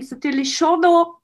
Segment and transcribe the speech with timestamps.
[0.00, 1.20] finde es natürlich schon noch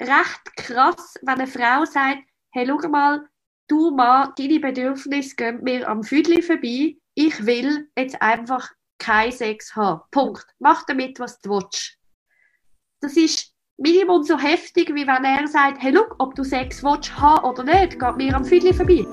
[0.00, 3.28] recht krass, wenn eine Frau sagt, hey, schau mal,
[3.68, 9.74] du Mann, deine Bedürfnisse gehen mir am Füdli vorbei, ich will jetzt einfach keinen Sex
[9.74, 10.02] haben.
[10.10, 10.46] Punkt.
[10.58, 11.96] Mach damit, was du willst.
[13.00, 17.16] Das ist Minimum so heftig, wie wenn er sagt, hey, look, ob du Sex willst
[17.18, 19.04] haben oder nicht, geht mir am Füdli vorbei.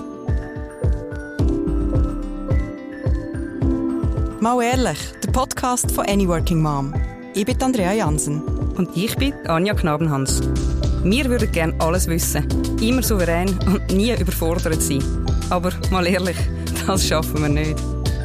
[4.40, 6.94] Mal ehrlich, der Podcast von Any Working Mom.
[7.34, 8.55] Ich bin Andrea Jansen.
[8.76, 10.42] Und ich bin Anja Knabenhans.
[11.02, 12.46] Wir würden gerne alles wissen,
[12.80, 15.02] immer souverän und nie überfordert sein.
[15.48, 16.36] Aber mal ehrlich,
[16.86, 17.76] das schaffen wir nicht.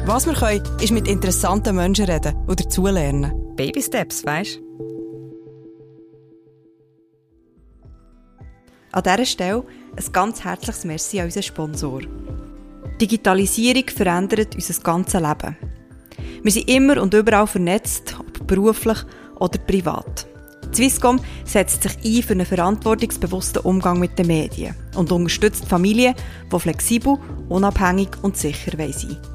[0.04, 3.32] Was wir können, ist mit interessanten Menschen reden und dazulernen.
[3.56, 4.60] Baby Steps, weisst
[8.90, 9.64] An dieser Stelle
[9.96, 12.00] ein ganz herzliches Merci an unseren Sponsor.
[13.00, 15.56] Digitalisierung verändert unser ganzes Leben.
[16.42, 18.98] Wir sind immer und überall vernetzt, ob beruflich
[19.36, 20.26] oder privat.
[20.74, 26.14] Swisscom setzt sich ein für einen verantwortungsbewussten Umgang mit den Medien und unterstützt Familien,
[26.50, 29.32] die flexibel, unabhängig und sicher sein wollen.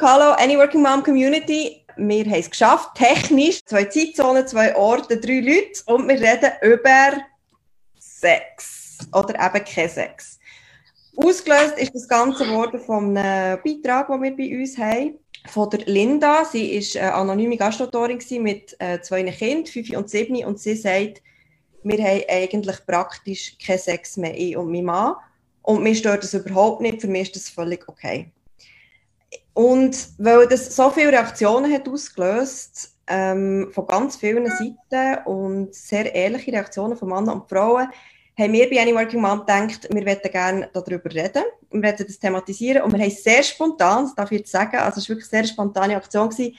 [0.00, 1.84] Hallo, Any Working Mom Community.
[1.96, 3.64] Wir haben es geschafft, technisch.
[3.64, 7.22] Zwei Zeitzonen, zwei Orte, drei Leute und wir reden über
[7.98, 8.98] Sex.
[9.12, 10.38] Oder eben kein Sex.
[11.16, 16.44] Ausgelöst ist das Ganze von einem Beitrag, den wir bei uns haben, von der Linda.
[16.44, 21.22] Sie war eine anonyme Gastautorin mit äh, zwei Kindern, fünf und sieben, und sie sagt,
[21.82, 25.14] wir haben eigentlich praktisch keinen Sex mehr, ich und mein Mann.
[25.62, 28.30] Und mir stört das überhaupt nicht, für mich ist das völlig okay.
[29.54, 36.14] Und weil das so viele Reaktionen hat ausgelöst, ähm, von ganz vielen Seiten und sehr
[36.14, 37.88] ehrliche Reaktionen von Männern und Frauen,
[38.42, 42.18] haben wir bei Any Working Mom gedacht, wir möchten gerne darüber reden, wir möchten das
[42.18, 45.32] thematisieren und wir haben sehr spontan, das darf ich jetzt sagen, also es war wirklich
[45.32, 46.56] eine sehr spontane Aktion, gewesen,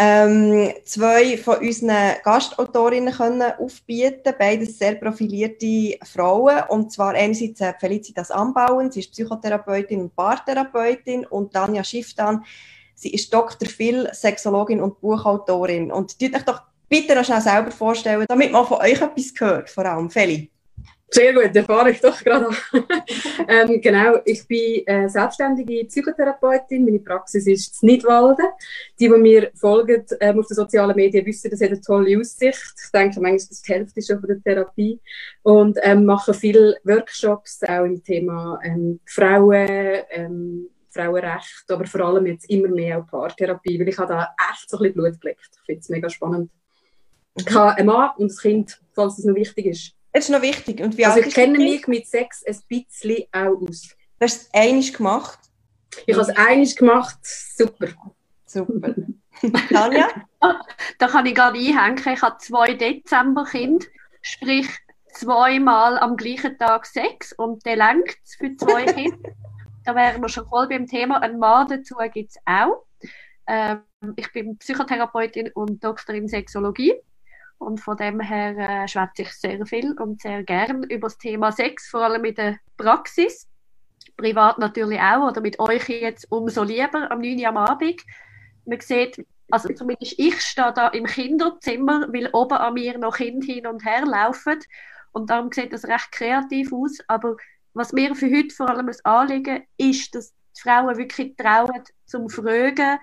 [0.00, 7.74] ähm, zwei von unseren Gastautorinnen können aufbieten, beides sehr profilierte Frauen, und zwar einerseits äh,
[7.80, 12.44] Felicitas Anbauen, sie ist Psychotherapeutin und Paartherapeutin, und Tanja Schifftan,
[12.94, 13.68] sie ist Dr.
[13.68, 15.90] Phil, Sexologin und Buchautorin.
[15.90, 19.68] Und tut euch doch bitte noch schnell selber vorstellen, damit man von euch etwas hört,
[19.68, 20.10] vor allem.
[20.10, 20.48] Feli.
[21.10, 22.48] Sehr gut, erfahre ich doch gerade.
[23.48, 26.84] ähm, genau, ich bin äh, selbstständige Psychotherapeutin.
[26.84, 28.44] Meine Praxis ist in Nidwalden.
[29.00, 32.74] Die, die mir folgen ähm, auf den sozialen Medien, wissen, das hat eine tolle Aussicht.
[32.84, 35.00] Ich denke, manchmal ist das die Hälfte schon von der Therapie.
[35.42, 39.66] Und ähm, mache viele Workshops auch im Thema ähm, Frauen,
[40.10, 44.68] ähm, Frauenrecht, aber vor allem jetzt immer mehr auch Paartherapie, weil ich habe da echt
[44.68, 45.48] so ein bisschen Blut geleckt.
[45.52, 46.50] Ich finde es mega spannend.
[47.34, 49.97] Ich habe einen Mann und ein Kind, falls das noch wichtig ist.
[50.18, 50.80] Das ist noch wichtig.
[50.80, 53.94] Und wie also ich kenne mich mit Sex ein bisschen auch aus.
[54.18, 55.38] Du hast es einig gemacht?
[56.06, 57.18] Ich habe es einig gemacht.
[57.22, 57.86] Super.
[58.44, 58.96] Super.
[59.68, 60.08] Tanja?
[60.98, 62.02] da kann ich gerade einhängen.
[62.04, 63.86] Ich habe zwei Dezemberkinder,
[64.20, 64.66] sprich
[65.12, 69.30] zweimal am gleichen Tag Sex und der lenkt für zwei Kinder.
[69.84, 71.22] da wären wir schon voll beim Thema.
[71.22, 72.86] Ein Mann dazu gibt es auch.
[73.46, 73.82] Ähm,
[74.16, 76.94] ich bin Psychotherapeutin und Doktor in Sexologie.
[77.58, 81.50] Und von dem her äh, schwätze ich sehr viel und sehr gern über das Thema
[81.52, 83.48] Sex, vor allem in der Praxis.
[84.16, 87.38] Privat natürlich auch, oder mit euch jetzt umso lieber am 9.
[87.40, 88.02] Uhr am Abend.
[88.64, 93.46] Man sieht, also zumindest ich stehe da im Kinderzimmer, weil oben an mir noch Kinder
[93.46, 94.60] hin und her laufen.
[95.12, 96.98] Und darum sieht das recht kreativ aus.
[97.08, 97.36] Aber
[97.74, 102.28] was mir für heute vor allem ein Anliegen ist, dass die Frauen wirklich trauen zum
[102.28, 102.98] Fragen,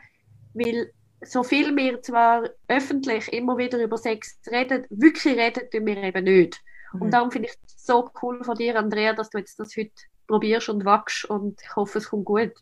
[0.54, 0.92] weil
[1.24, 6.24] so viel wir zwar öffentlich immer wieder über Sex reden, wirklich reden tun wir eben
[6.24, 6.62] nicht.
[6.94, 7.02] Mhm.
[7.02, 9.92] Und darum finde ich es so cool von dir, Andrea, dass du jetzt das heute
[10.28, 12.54] probierst und wachst und ich hoffe, es kommt gut.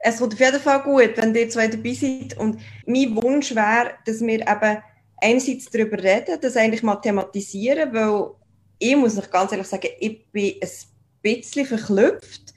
[0.00, 2.36] Es kommt auf jeden Fall gut, wenn ihr zwei dabei seid.
[2.36, 4.82] Und mein Wunsch wäre, dass wir eben
[5.18, 8.30] einerseits darüber reden, das eigentlich mal thematisieren, weil
[8.78, 10.68] ich muss euch ganz ehrlich sagen, ich bin ein
[11.22, 12.52] bisschen verklüpft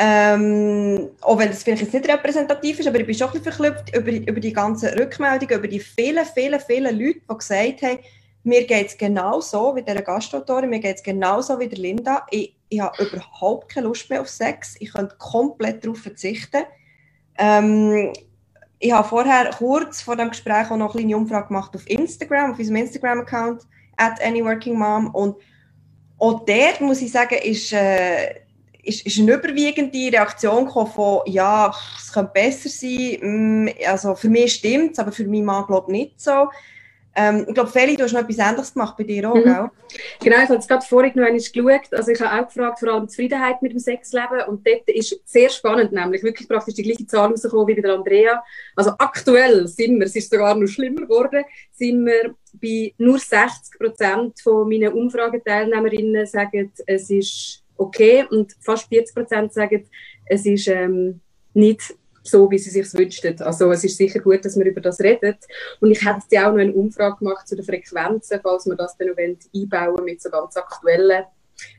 [0.00, 3.96] ähm, auch wenn das vielleicht nicht repräsentativ ist, aber ich bin schon ein bisschen verklüpft
[3.96, 7.98] über, über die ganzen Rückmeldungen, über die vielen, vielen, vielen Leute, die gesagt haben,
[8.44, 11.80] mir geht es genau so wie der Gastautorin, mir geht es genau so wie der
[11.80, 12.24] Linda.
[12.30, 14.76] Ich, ich habe überhaupt keine Lust mehr auf Sex.
[14.78, 16.62] Ich könnte komplett darauf verzichten.
[17.36, 18.12] Ähm,
[18.78, 22.52] ich habe vorher kurz vor dem Gespräch auch noch eine kleine Umfrage gemacht auf Instagram,
[22.52, 23.62] auf unserem Instagram-Account,
[23.96, 25.12] at anyworkingmom.
[25.12, 25.36] Und
[26.18, 27.72] auch dort, muss ich sagen, ist...
[27.72, 28.46] Äh,
[28.82, 33.18] ist, ist eine überwiegende Reaktion von, ja, es könnte besser sein.
[33.64, 36.48] Mm, also für mich stimmt es, aber für meinen Mann glaube ich nicht so.
[37.18, 39.42] Ähm, ich glaube, Feli, du hast noch etwas Ähnliches gemacht bei dir auch, mhm.
[39.42, 39.70] gell?
[40.20, 41.92] Genau, ich habe jetzt gerade vorhin noch einmal geschaut.
[41.92, 44.42] Also ich habe auch gefragt, vor allem die Zufriedenheit mit dem Sexleben.
[44.46, 47.94] Und dort ist sehr spannend, nämlich wirklich praktisch die gleiche Zahl rausgekommen wie bei der
[47.94, 48.42] Andrea.
[48.76, 53.78] Also aktuell sind wir, es ist sogar noch schlimmer geworden, sind wir bei nur 60
[53.78, 59.88] Prozent von meinen Umfrageteilnehmerinnen sagen, es ist okay und fast 40 Prozent sagen,
[60.26, 61.20] es ist ähm,
[61.54, 63.40] nicht so, wie sie sich wünschten.
[63.40, 65.36] Also es ist sicher gut, dass wir über das reden.
[65.80, 69.08] Und ich hätte auch noch eine Umfrage gemacht zu den Frequenzen, falls wir das dann
[69.08, 71.24] noch einbauen mit so ganz aktuellen,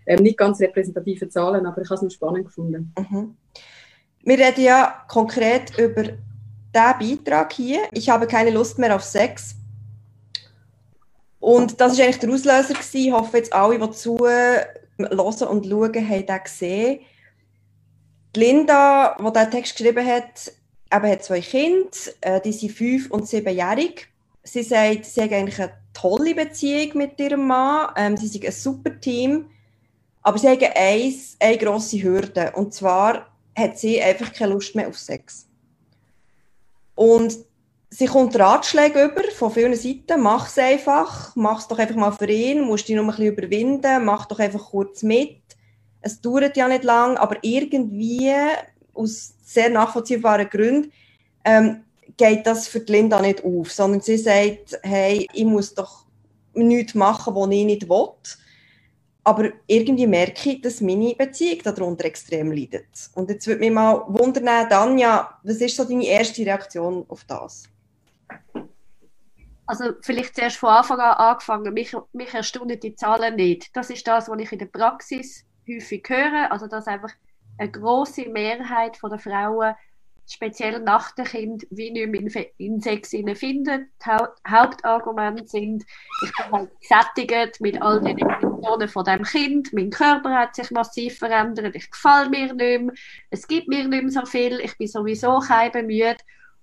[0.05, 2.93] ähm, nicht ganz repräsentativen Zahlen, aber ich habe es noch spannend gefunden.
[2.97, 3.35] Mhm.
[4.23, 6.17] Wir reden ja konkret über diesen
[6.73, 7.81] Beitrag hier.
[7.91, 9.55] Ich habe keine Lust mehr auf Sex.
[11.39, 12.73] Und das war eigentlich der Auslöser.
[12.73, 12.97] Gewesen.
[12.97, 16.99] Ich hoffe, jetzt alle, die zuhören und schauen, haben das gesehen.
[18.35, 20.51] Die Linda, die diesen Text geschrieben hat,
[20.93, 21.89] eben hat zwei Kinder,
[22.21, 24.07] äh, die sind fünf und siebenjährig.
[24.43, 28.51] Sie sagt, sie hat eigentlich eine tolle Beziehung mit ihrem Mann, ähm, sie sind ein
[28.51, 29.47] super Team,
[30.21, 34.87] aber sie haben eins, eine grosse Hürde, und zwar hat sie einfach keine Lust mehr
[34.87, 35.47] auf Sex.
[36.95, 37.37] Und
[37.89, 42.11] sie kommt Ratschläge über von vielen Seiten, mach es einfach, mach es doch einfach mal
[42.11, 45.39] für ihn, musst dich noch ein bisschen überwinden, mach doch einfach kurz mit
[46.01, 48.33] es dauert ja nicht lang, aber irgendwie
[48.93, 50.91] aus sehr nachvollziehbaren Gründen
[51.43, 51.83] ähm,
[52.17, 56.05] geht das für die Linda nicht auf, sondern sie sagt, hey, ich muss doch
[56.53, 58.09] nichts machen, was ich nicht will.
[59.23, 62.87] Aber irgendwie merke ich, dass meine Beziehung darunter extrem leidet.
[63.15, 67.63] Und jetzt würde mich mal wundern, Danja, was ist so deine erste Reaktion auf das?
[69.65, 73.75] Also vielleicht zuerst von Anfang an angefangen, mich, mich erstaunen die Zahlen nicht.
[73.75, 77.11] Das ist das, was ich in der Praxis häufig hören, also dass einfach
[77.59, 79.75] eine große Mehrheit der Frauen
[80.29, 83.87] speziell nach dem Kind wie nicht mehr in, Sex findet.
[84.05, 85.83] Ha Hauptargumente sind,
[86.23, 90.69] ich bin halt gesättigt mit all den Emotionen von dem Kind, mein Körper hat sich
[90.71, 92.93] massiv verändert, ich gefalle mir nicht mehr,
[93.31, 95.41] es gibt mir nicht mehr so viel, ich bin sowieso
[95.83, 96.17] müde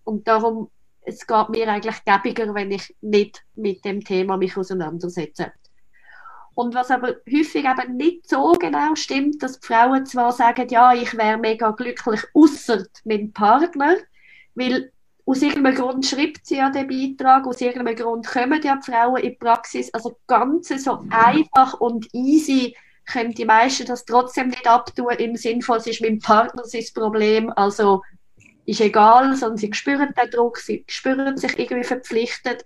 [0.04, 0.70] und darum
[1.06, 5.52] es geht mir eigentlich gäbiger, wenn ich nicht mit dem Thema mich auseinandersetze.
[6.54, 10.92] Und was aber häufig eben nicht so genau stimmt, dass die Frauen zwar sagen, ja,
[10.94, 13.96] ich wäre mega glücklich, außer mit Partner,
[14.54, 14.90] weil
[15.26, 19.16] aus irgendeinem Grund schreibt sie ja den Beitrag, aus irgendeinem Grund kommen ja die Frauen
[19.16, 19.92] in die Praxis.
[19.92, 22.74] Also ganz so einfach und easy
[23.06, 26.84] können die meisten das trotzdem nicht abtun, im Sinne von, es ist dem Partner sein
[26.94, 28.02] Problem, also
[28.66, 32.64] ist egal, sondern sie spüren den Druck, sie spüren sich irgendwie verpflichtet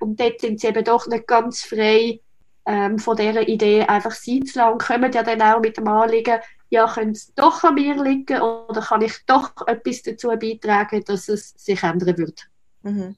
[0.00, 2.20] und dort sind sie eben doch nicht ganz frei,
[2.66, 5.88] ähm, von dieser Idee einfach sein zu lassen und kommen ja dann auch mit dem
[5.88, 6.40] Anliegen,
[6.70, 11.28] ja, könnte es doch an mir liegen oder kann ich doch etwas dazu beitragen, dass
[11.28, 12.46] es sich ändern wird.
[12.82, 13.16] Mhm.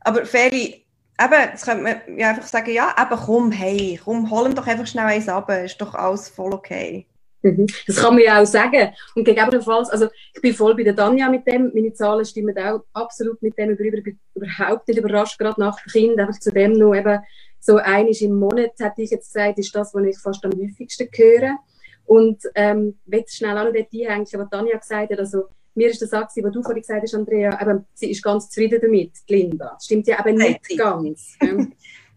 [0.00, 0.84] Aber Feli,
[1.20, 4.66] eben, jetzt könnte man ja einfach sagen, ja, eben komm, hey, komm, hol ihm doch
[4.66, 7.06] einfach schnell eins ab, ist doch alles voll okay.
[7.42, 7.66] Mhm.
[7.86, 8.92] Das kann man ja auch sagen.
[9.14, 12.84] Und gegebenenfalls, also ich bin voll bei der Danja mit dem, meine Zahlen stimmen auch
[12.92, 16.52] absolut mit dem über, ich bin überhaupt nicht überrascht, gerade nach dem Kind, einfach zu
[16.52, 17.20] dem noch eben
[17.60, 21.08] so einisch im Monat, hätte ich jetzt gesagt, ist das, was ich fast am häufigsten
[21.12, 21.58] höre.
[22.04, 25.44] Und ähm, ich will schnell auch noch dort einhängen, was Tanja gesagt hat, also
[25.74, 28.80] mir ist das auch, was du vorhin gesagt hast, Andrea, eben, sie ist ganz zufrieden
[28.82, 29.78] damit, Linda.
[29.80, 31.38] Stimmt ja eben nicht ganz.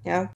[0.05, 0.31] Ja.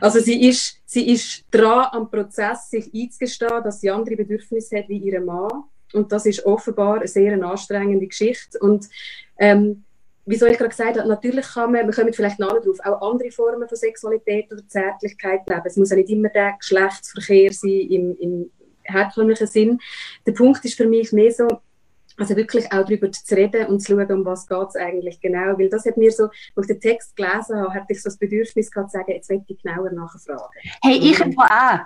[0.00, 4.88] Also sie ist, sie ist dran am Prozess, sich einzugestehen, dass sie andere Bedürfnisse hat
[4.88, 5.64] wie ihre Mann.
[5.92, 8.58] Und das ist offenbar eine sehr anstrengende Geschichte.
[8.58, 8.88] Und
[9.38, 9.84] ähm,
[10.26, 13.12] wie soll ich gerade gesagt habe, natürlich kann man, wir kommen vielleicht nachher drauf, auch
[13.12, 15.62] andere Formen von Sexualität oder Zärtlichkeit leben.
[15.64, 18.50] Es muss ja nicht immer der Geschlechtsverkehr sein im, im
[18.84, 19.80] herkömmlichen Sinn.
[20.26, 21.48] Der Punkt ist für mich mehr so,
[22.20, 25.58] also wirklich auch darüber zu reden und zu schauen, um was geht es eigentlich genau.
[25.58, 26.24] Weil das hat mir so,
[26.54, 29.30] als ich den Text gelesen habe, hatte ich so das Bedürfnis gehabt, zu sagen, jetzt
[29.30, 30.44] will ich genauer nachfragen.
[30.82, 31.80] Hey, ich habe auch.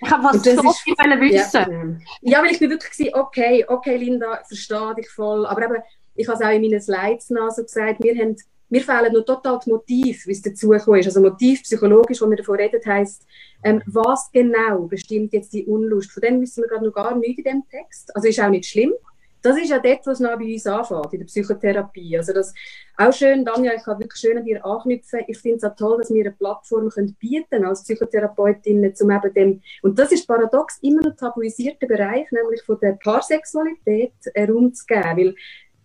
[0.00, 2.00] Ich habe was so viel wissen.
[2.20, 5.44] Ja, ja, weil ich mir wirklich gesagt okay, okay, Linda, verstehe dich voll.
[5.46, 5.82] Aber eben,
[6.14, 8.36] ich habe es auch in meinen Slides nach so gesagt, wir, haben,
[8.68, 11.06] mir fehlen noch total das Motiv, wie es dazugekommen ist.
[11.06, 13.26] Also Motiv psychologisch, wo wir davon reden, heisst,
[13.64, 16.12] ähm, was genau bestimmt jetzt die Unlust?
[16.12, 18.14] Von dem wissen wir gerade noch gar nichts in dem Text.
[18.14, 18.92] Also ist auch nicht schlimm.
[19.44, 22.16] Das ist ja dort, was noch bei uns anfängt, in der Psychotherapie.
[22.16, 22.54] Also das
[22.96, 25.20] auch schön, Danja, ich kann wirklich schön an dir anknüpfen.
[25.28, 29.34] Ich finde es auch toll, dass wir eine Plattform können bieten als Psychotherapeutinnen, zum eben
[29.34, 34.72] dem, und das ist paradox, immer noch tabuisierter Bereich, nämlich von der Paarsexualität, Raum.
[34.88, 35.34] Weil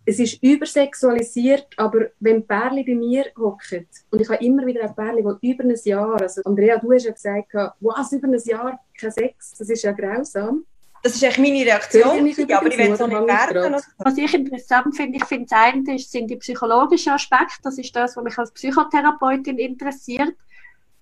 [0.05, 4.95] es ist übersexualisiert, aber wenn Pärli bei mir hocken, und ich habe immer wieder ein
[4.95, 8.79] Pärli, die über ein Jahr, also Andrea, du hast ja gesagt, was, über ein Jahr
[8.97, 10.63] kein Sex, das ist ja grausam.
[11.01, 13.75] Das ist echt meine Reaktion, mich aber ich will es auch nicht werten.
[13.97, 17.61] Was ich interessant finde, ich finde, das eine ist, sind die psychologischen Aspekte.
[17.63, 20.35] Das ist das, was mich als Psychotherapeutin interessiert.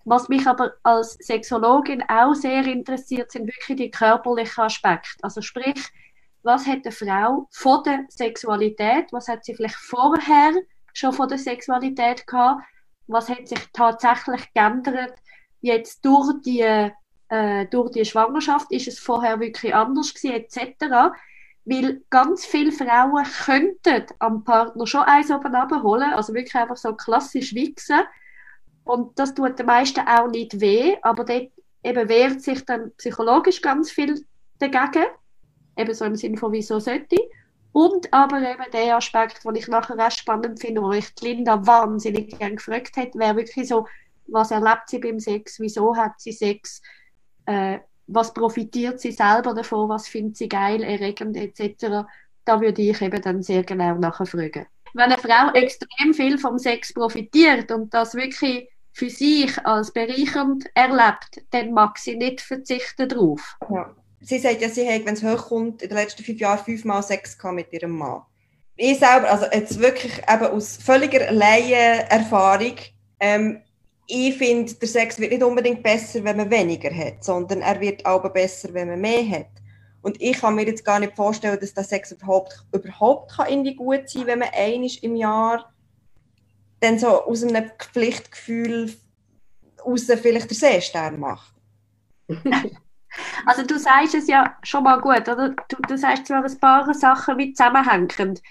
[0.05, 5.21] Was mich aber als Sexologin auch sehr interessiert, sind wirklich die körperlichen Aspekte.
[5.21, 5.83] Also sprich,
[6.43, 10.53] was hat eine Frau vor der Sexualität, was hat sie vielleicht vorher
[10.93, 12.61] schon von der Sexualität gehabt,
[13.07, 15.13] was hat sich tatsächlich geändert
[15.61, 16.91] jetzt durch die,
[17.29, 21.15] äh, durch die Schwangerschaft, ist es vorher wirklich anders gewesen, etc.
[21.65, 26.93] Weil ganz viele Frauen könnten am Partner schon eins oben abholen, also wirklich einfach so
[26.93, 28.01] klassisch wichsen.
[28.84, 31.51] Und das tut den meisten auch nicht weh, aber dort
[31.84, 34.25] eben wehrt sich dann psychologisch ganz viel
[34.60, 35.05] dagegen.
[35.77, 37.17] Eben so im Sinne von, wieso sollte?
[37.74, 42.39] Und aber eben der Aspekt, den ich nachher auch spannend finde, wo ich Linda wahnsinnig
[42.39, 43.86] gerne gefragt hätte, wäre wirklich so,
[44.27, 46.81] was erlebt sie beim Sex, wieso hat sie Sex,
[47.47, 52.07] äh, was profitiert sie selber davon, was findet sie geil, erregend etc.
[52.45, 54.67] Da würde ich eben dann sehr genau nachfragen.
[54.93, 60.65] Wenn eine Frau extrem viel vom Sex profitiert und das wirklich für sich als bereichernd
[60.73, 63.57] erlebt, dann mag sie nicht verzichten darauf.
[63.69, 63.93] Ja.
[64.21, 67.37] Sie sagt ja, sie hat, wenn es hochkommt, in den letzten fünf Jahren fünfmal Sex
[67.51, 68.23] mit ihrem Mann.
[68.75, 72.75] Ich selber, also jetzt wirklich eben aus völliger Laienerfahrung,
[73.19, 73.61] ähm,
[74.07, 78.05] ich finde, der Sex wird nicht unbedingt besser, wenn man weniger hat, sondern er wird
[78.05, 79.49] aber besser, wenn man mehr hat.
[80.01, 83.75] Und ich kann mir jetzt gar nicht vorstellen, dass der Sex überhaupt, überhaupt kann irgendwie
[83.75, 85.73] gut sein wenn man einmal im Jahr
[86.79, 88.93] dann so aus einem Pflichtgefühl
[89.85, 91.53] raus vielleicht den Seestern macht.
[93.45, 95.55] Also du sagst es ja schon mal gut, oder?
[95.69, 98.41] Du, du sagst zwar ein paar Sachen wie zusammenhängend.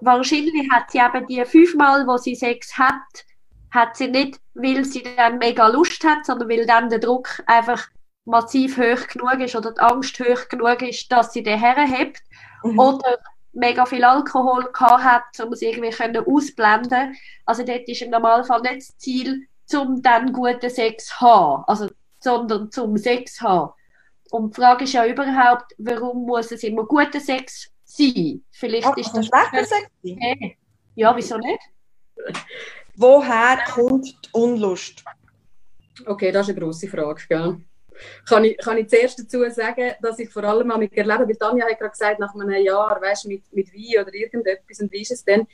[0.00, 3.24] Wahrscheinlich hat sie eben die fünfmal, wo sie Sex hat,
[3.70, 7.88] hat sie nicht, weil sie dann mega Lust hat, sondern weil dann der Druck einfach
[8.24, 12.22] massiv hoch genug ist oder die Angst hoch genug ist, dass sie den herhebt.
[12.62, 12.78] Mhm.
[12.78, 13.18] Oder
[13.52, 18.60] mega viel Alkohol gehabt hat, um es irgendwie können ausblenden Also dort ist im Normalfall
[18.62, 21.88] nicht das Ziel, zum dann guten Sex zu haben, also,
[22.20, 23.72] sondern zum Sex zu haben.
[24.30, 28.44] Und die Frage ist ja überhaupt, warum muss es immer guter Sex sein?
[28.50, 30.56] Vielleicht Oh, ist das schlechter Sex okay.
[30.94, 31.60] Ja, wieso nicht?
[33.00, 35.02] Woher kommt die Unlust?
[36.04, 37.22] Okay, das ist eine grosse Frage.
[37.30, 37.56] Gell?
[38.28, 41.64] Kann, ich, kann ich zuerst dazu sagen, dass ich vor allem mit erleben, weil Tanja
[41.64, 45.12] hat gerade gesagt, nach einem Jahr, weißt, mit, mit Wein oder irgendetwas, und wie ist
[45.12, 45.46] es denn?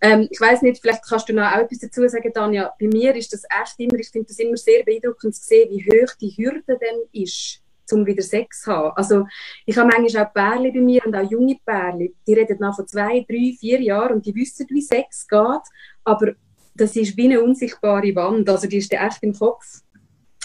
[0.00, 2.72] Ähm, ich weiß nicht, vielleicht kannst du noch auch etwas dazu sagen, Tanja.
[2.78, 5.84] Bei mir ist das echt immer, ich finde das immer sehr beeindruckend zu sehen, wie
[5.84, 8.96] hoch die Hürde denn ist, um wieder Sex zu haben.
[8.96, 9.26] Also,
[9.66, 12.86] ich habe manchmal auch Pärchen bei mir und auch junge Pärchen, die reden nach von
[12.86, 15.62] zwei, drei, vier Jahren und die wissen, wie Sex geht,
[16.04, 16.34] aber
[16.74, 19.82] das ist wie eine unsichtbare Wand, also die ist echt im Kopf.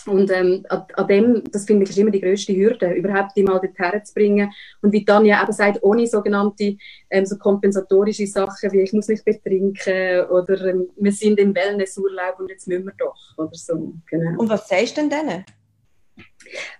[0.07, 3.43] Und ähm, an, an dem, das finde ich, ist immer die grösste Hürde, überhaupt die
[3.43, 4.51] mal dorthin zu bringen.
[4.81, 6.77] Und wie Tanja eben sagt, ohne sogenannte
[7.09, 12.39] ähm, so kompensatorische Sachen, wie ich muss mich betrinken oder ähm, wir sind im Wellnessurlaub
[12.39, 13.93] und jetzt müssen wir doch, oder so.
[14.09, 14.39] Genau.
[14.39, 15.45] Und was sagst du denn denen?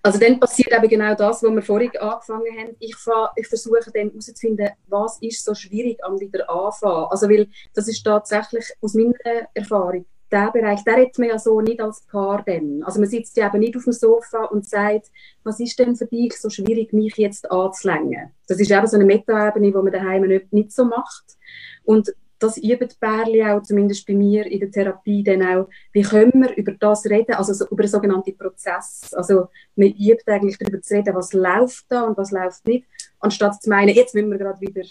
[0.01, 2.75] Also dann passiert eben genau das, was wir vorhin angefangen haben.
[2.79, 2.95] Ich,
[3.35, 7.07] ich versuche dann herauszufinden, was ist so schwierig am wieder anfangen.
[7.09, 11.61] Also weil das ist tatsächlich aus meiner Erfahrung der Bereich, der redet man ja so
[11.61, 12.83] nicht als Paar dann.
[12.83, 15.09] Also man sitzt ja eben nicht auf dem Sofa und sagt,
[15.43, 18.31] was ist denn für dich so schwierig, mich jetzt anzulängen?
[18.47, 21.37] Das ist eben so eine Metaebene, die man daheim nicht, nicht so macht.
[21.83, 26.01] Und das üben die Pärchen auch, zumindest bei mir in der Therapie, dann auch, wie
[26.01, 29.13] können wir über das reden, also so, über einen sogenannten Prozess.
[29.13, 32.85] Also man übt eigentlich darüber zu reden, was läuft da und was läuft nicht,
[33.19, 34.83] anstatt zu meinen, jetzt müssen wir gerade wieder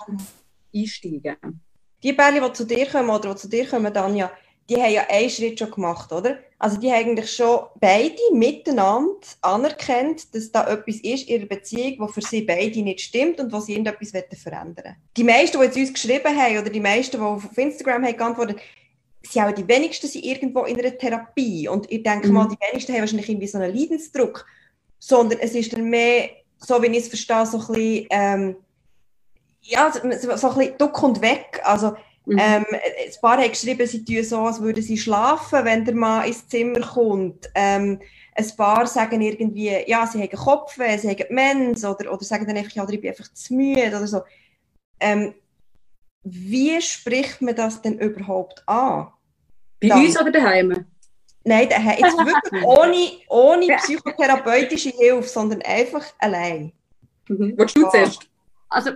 [0.75, 1.61] einsteigen.
[2.03, 4.31] Die Bärli, die zu dir kommen oder die zu dir kommen, Tanja,
[4.69, 6.39] die haben ja einen Schritt schon gemacht, oder?
[6.59, 11.97] Also die haben eigentlich schon beide miteinander anerkannt, dass da etwas ist in ihrer Beziehung,
[11.99, 14.11] wo für sie beide nicht stimmt und wo sie irgendetwas
[14.43, 14.97] verändern wollen.
[15.17, 18.61] Die meisten, die jetzt uns geschrieben haben oder die meisten, die auf Instagram haben geantwortet
[19.33, 21.69] sind auch die wenigsten sind irgendwo in einer Therapie.
[21.69, 22.35] Und ich denke Mhm.
[22.35, 24.47] mal, die wenigsten haben wahrscheinlich irgendwie so einen Leidensdruck.
[24.99, 28.57] Sondern es ist dann mehr, so wie ich es verstehe, so ein bisschen, ähm,
[29.63, 30.01] ja, so
[30.37, 31.61] so ein bisschen Duck und weg.
[31.65, 31.97] Also,
[32.27, 32.39] Mhm.
[32.41, 36.27] ähm, ein paar haben geschrieben, sie tun so, als würden sie schlafen, wenn der Mann
[36.27, 37.49] ins Zimmer kommt.
[37.55, 38.01] Ähm,
[38.35, 42.57] ein paar sagen irgendwie, ja, sie haben Kopfweh, sie haben Mens oder, oder sagen dann
[42.57, 44.23] einfach, ja, ich bin einfach zu müde oder so.
[44.99, 45.35] Ähm,
[46.25, 49.13] wie spricht man das denn überhaupt an?
[49.81, 50.85] Bei Dann- uns oder daheim?
[51.45, 56.73] Nein, hat jetzt wirklich ohne, ohne psychotherapeutische Hilfe, sondern einfach allein.
[57.29, 57.55] Mhm.
[57.57, 58.29] Willst du zuerst?
[58.69, 58.91] Also,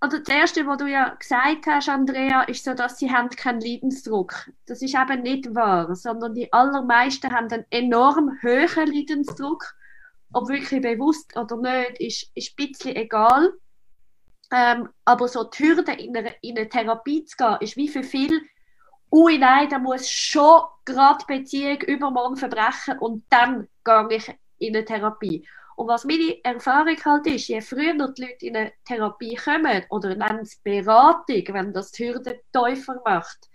[0.00, 3.60] also das Erste, was du ja gesagt hast, Andrea, ist so, dass sie haben keinen
[3.60, 4.50] Leidensdruck.
[4.66, 9.74] Das ist eben nicht wahr, sondern die allermeisten haben einen enorm hohen Leidensdruck
[10.32, 13.52] ob wirklich bewusst oder nicht, ist, ist ein bisschen egal.
[14.52, 18.02] Ähm, aber so die Hürde, in eine, in eine Therapie zu gehen, ist wie für
[18.02, 18.40] viele,
[19.12, 24.84] ui nein, da muss schon gerade Beziehung übermorgen verbrechen und dann gehe ich in eine
[24.84, 25.46] Therapie.
[25.80, 30.14] Und was meine Erfahrung halt ist, je früher die Leute in eine Therapie kommen oder
[30.14, 33.48] nennen es Beratung, wenn das die Hürde tiefer macht,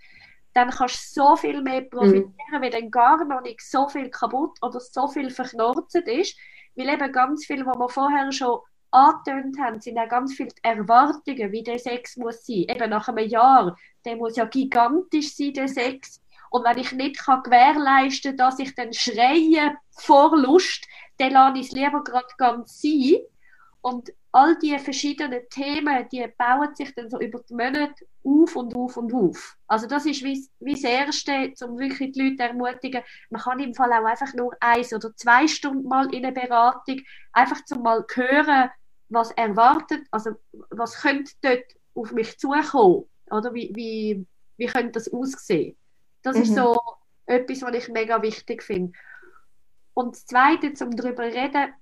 [0.56, 2.62] dann kannst du so viel mehr profitieren, mhm.
[2.62, 6.36] weil dann gar noch nicht so viel kaputt oder so viel verknorzt ist,
[6.74, 8.58] weil eben ganz viel, was wir vorher schon
[8.90, 12.66] angetönt haben, sind auch ganz viele Erwartungen, wie der Sex muss sein.
[12.68, 16.20] Eben nach einem Jahr, der muss ja gigantisch sein, der Sex.
[16.50, 21.60] Und wenn ich nicht kann gewährleisten kann, dass ich dann schreie vor Lust, dann lasse
[21.60, 23.18] ich es lieber gerade ganz sein.
[23.82, 28.76] Und all diese verschiedenen Themen, die bauen sich dann so über die Monate auf und
[28.76, 29.58] auf und auf.
[29.68, 33.60] Also das ist wie, wie das Erste, um wirklich die Leute zu ermutigen, man kann
[33.60, 37.00] im Fall auch einfach nur eins oder zwei Stunden mal in eine Beratung,
[37.32, 38.72] einfach zum mal hören,
[39.10, 40.32] was erwartet, also
[40.72, 44.26] was könnte dort auf mich zukommen, oder wie, wie,
[44.58, 45.76] wie könnte das aussehen.
[46.24, 46.44] Das mhm.
[46.44, 46.80] ist so
[47.26, 48.98] etwas, was ich mega wichtig finde.
[49.96, 51.74] Und das Zweite, um darüber zu reden,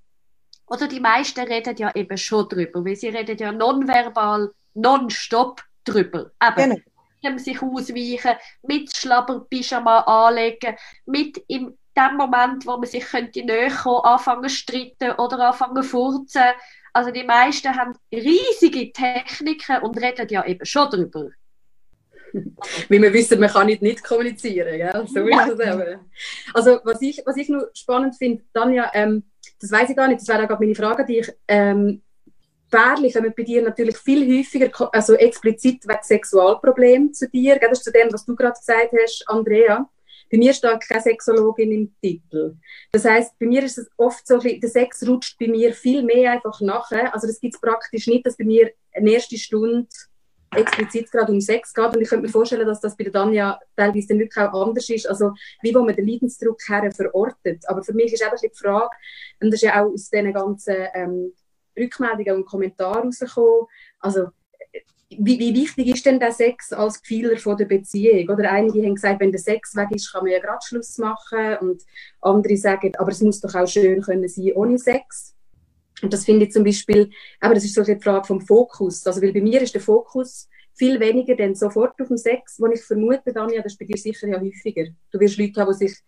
[0.66, 6.30] oder die meisten reden ja eben schon drüber, weil sie reden ja nonverbal, nonstop drüber.
[6.42, 6.82] Eben,
[7.22, 7.38] genau.
[7.38, 14.04] sich ausweichen, mit Schlabberpyjama anlegen, mit in dem Moment, wo man sich könnte näher kommen,
[14.04, 16.52] anfangen zu streiten oder anfangen zu furzen.
[16.92, 21.30] Also die meisten haben riesige Techniken und reden ja eben schon drüber.
[22.88, 25.06] Weil wir wissen, man kann nicht, nicht kommunizieren, gell?
[25.06, 26.00] so ist es eben.
[26.52, 29.24] Also was ich, was ich nur spannend finde, Tanja, ähm,
[29.60, 31.32] das weiß ich gar nicht, das wäre auch gerade meine Frage an dich.
[31.48, 32.02] Ähm,
[32.70, 37.58] Pärchen kommen bei dir natürlich viel häufiger, also explizit wegen Sexualproblemen zu dir.
[37.60, 39.88] Das ist zu dem, was du gerade gesagt hast, Andrea.
[40.30, 42.56] Bei mir steht keine Sexologin im Titel.
[42.90, 46.32] Das heißt, bei mir ist es oft so, der Sex rutscht bei mir viel mehr
[46.32, 47.14] einfach nachher.
[47.14, 49.86] Also das gibt es praktisch nicht, dass bei mir eine erste Stunde
[50.56, 51.94] explizit gerade um Sex geht.
[51.94, 54.88] Und ich könnte mir vorstellen, dass das bei der Danja teilweise dann wirklich auch anders
[54.88, 55.08] ist.
[55.08, 55.32] Also,
[55.62, 57.68] wie wo man den Leidensdruck her verortet.
[57.68, 58.90] Aber für mich ist einfach die Frage,
[59.40, 61.32] und das ist ja auch aus diesen ganzen ähm,
[61.78, 63.66] Rückmeldungen und Kommentaren rausgekommen,
[64.00, 64.28] also,
[65.16, 68.28] wie, wie, wichtig ist denn der Sex als Pfeiler von der Beziehung?
[68.28, 71.56] Oder einige haben gesagt, wenn der Sex weg ist, kann man ja gerade Schluss machen.
[71.60, 71.82] Und
[72.20, 75.34] andere sagen, aber es muss doch auch schön können sein ohne Sex.
[76.02, 79.06] Und das finde ich zum Beispiel, aber das ist so die Frage vom Fokus.
[79.06, 82.66] Also, weil bei mir ist der Fokus viel weniger denn sofort auf dem Sex, wo
[82.66, 84.86] ich vermute, Danja, das ist bei dir sicher ja häufiger.
[85.10, 85.98] Du wirst Leute haben, die sich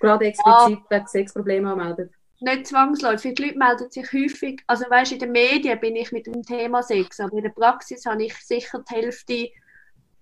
[0.00, 0.96] gerade explizit ja.
[0.96, 2.10] wegen Sexproblemen anmelden.
[2.40, 3.34] Nicht zwangsläufig.
[3.34, 6.82] Die Leute melden sich häufig, also weißt in den Medien bin ich mit dem Thema
[6.82, 9.50] Sex, aber in der Praxis habe ich sicher die Hälfte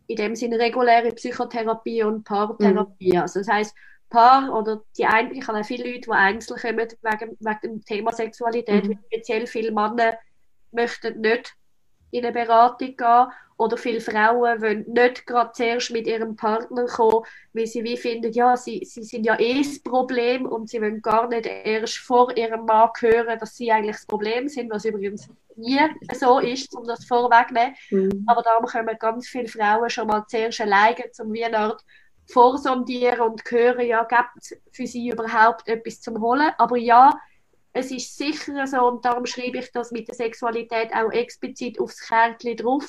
[0.07, 3.13] in dem Sinne reguläre Psychotherapie und Paartherapie.
[3.13, 3.23] Mhm.
[3.23, 3.75] Also das heißt,
[4.09, 8.13] Paar oder die einen, ich habe viele Leute, die einzeln kommen wegen, wegen dem Thema
[8.13, 8.99] Sexualität, mhm.
[9.07, 10.19] speziell viele Männer
[10.71, 11.55] möchten nicht
[12.13, 17.25] in eine Beratung gehen oder viele Frauen wollen nicht gerade zuerst mit ihrem Partner kommen,
[17.53, 21.01] weil sie wie finden, ja, sie, sie sind ja eh das Problem und sie wollen
[21.01, 25.29] gar nicht erst vor ihrem Mann hören, dass sie eigentlich das Problem sind, was übrigens
[25.57, 25.81] nie
[26.15, 27.75] so ist, um das vorwegzunehmen.
[27.91, 28.25] Mhm.
[28.27, 31.85] Aber darum kommen ganz viele Frauen schon mal zuerst alleine zum wie eine Art
[32.27, 36.51] vorsondieren und hören, ja, gibt es für sie überhaupt etwas zum Holen.
[36.59, 37.13] Aber ja,
[37.73, 42.07] es ist sicher so und darum schreibe ich das mit der Sexualität auch explizit aufs
[42.07, 42.89] Kärtchen drauf,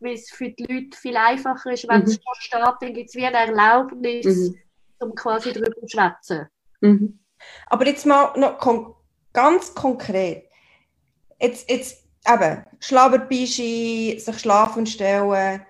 [0.00, 2.06] weil es für die Leute viel einfacher ist, wenn mhm.
[2.06, 4.58] es schon steht, dann gibt es wie eine Erlaubnis, mhm.
[4.98, 6.46] um quasi darüber zu schwätzen.
[6.80, 7.18] Mhm.
[7.66, 8.94] Aber jetzt mal noch kon
[9.32, 10.48] ganz konkret.
[11.38, 15.64] Jetzt, jetzt eben, Schlabberbischi, sich schlafen stellen,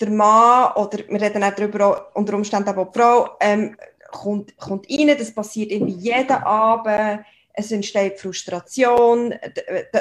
[0.00, 3.76] der Mann, oder wir reden auch darüber, unter Umständen auch die Frau, ähm,
[4.12, 7.24] kommt, kommt rein, das passiert irgendwie jeden Abend,
[7.58, 9.34] es entsteht Frustration,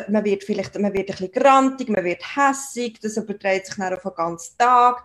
[0.09, 3.93] man wird vielleicht man wird ein bisschen grantig, man wird hässig, das überträgt sich dann
[3.93, 5.03] auf den ganzen Tag.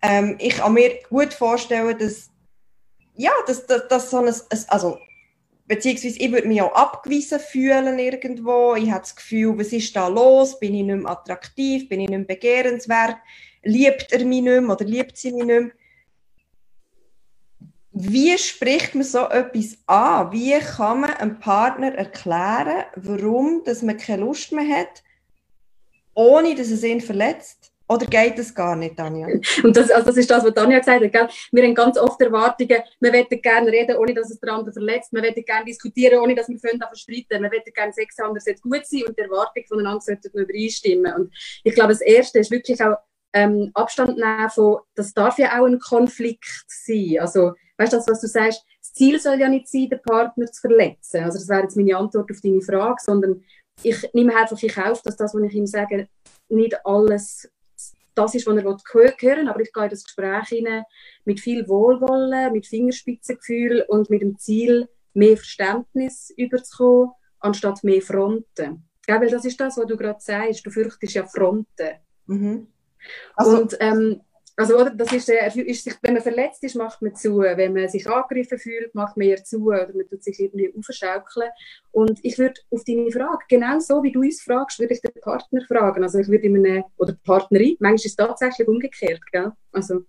[0.00, 2.30] Ähm, ich kann mir gut vorstellen, dass
[3.14, 4.32] ja, dass, dass, dass so ein,
[4.68, 4.98] also
[5.66, 10.08] beziehungsweise ich würde mich auch abgewiesen fühlen irgendwo, ich habe das Gefühl, was ist da
[10.08, 13.16] los, bin ich nicht mehr attraktiv, bin ich nicht mehr begehrenswert,
[13.62, 15.70] liebt er mich nicht mehr oder liebt sie mich nicht mehr.
[18.00, 20.30] Wie spricht man so etwas an?
[20.30, 25.02] Wie kann man einem Partner erklären, warum dass man keine Lust mehr hat,
[26.14, 27.72] ohne dass es ihn verletzt?
[27.88, 29.26] Oder geht das gar nicht, Tanja?
[29.64, 31.12] Und das, also das ist das, was Tanja gesagt hat.
[31.12, 31.28] Gell?
[31.50, 35.12] Wir haben ganz oft Erwartungen, wir wollen gerne reden, ohne dass es der andere verletzt.
[35.12, 37.42] Wir wollen gerne diskutieren, ohne dass wir Freunde verstreiten.
[37.42, 41.14] Wir wollen gerne Sex haben, das sollte gut sein und die Erwartungen voneinander sollten übereinstimmen.
[41.14, 41.34] Und
[41.64, 42.94] ich glaube, das Erste ist wirklich auch
[43.32, 47.18] ähm, Abstand nehmen von, das darf ja auch ein Konflikt sein.
[47.20, 50.60] Also, weißt du, was du sagst, das Ziel soll ja nicht sein, den Partner zu
[50.62, 51.24] verletzen.
[51.24, 53.42] Also das wäre jetzt meine Antwort auf deine Frage, sondern
[53.82, 56.08] ich nehme einfach in Kauf, dass das, was ich ihm sage,
[56.48, 57.48] nicht alles
[58.18, 60.82] das ist, was er hören aber ich gehe in das Gespräch hinein
[61.24, 68.88] mit viel Wohlwollen, mit Fingerspitzengefühl und mit dem Ziel, mehr Verständnis überzukommen, anstatt mehr Fronten.
[69.06, 71.96] Gell, weil das ist das, was du gerade sagst, du fürchtest ja Fronten.
[72.26, 72.66] Mhm.
[73.36, 74.20] Also, und ähm,
[74.58, 77.38] also, oder, das ist, äh, ist sich, wenn man verletzt ist, macht man zu.
[77.38, 79.66] Wenn man sich angegriffen fühlt, macht man eher zu.
[79.66, 81.50] Oder man tut sich irgendwie aufschaukeln.
[81.92, 85.12] Und ich würde auf deine Frage, genau so wie du uns fragst, würde ich den
[85.20, 86.02] Partner fragen.
[86.02, 89.52] Also, ich würde immer oder die Partnerin, manchmal ist es tatsächlich umgekehrt, gell?
[89.70, 90.00] Also,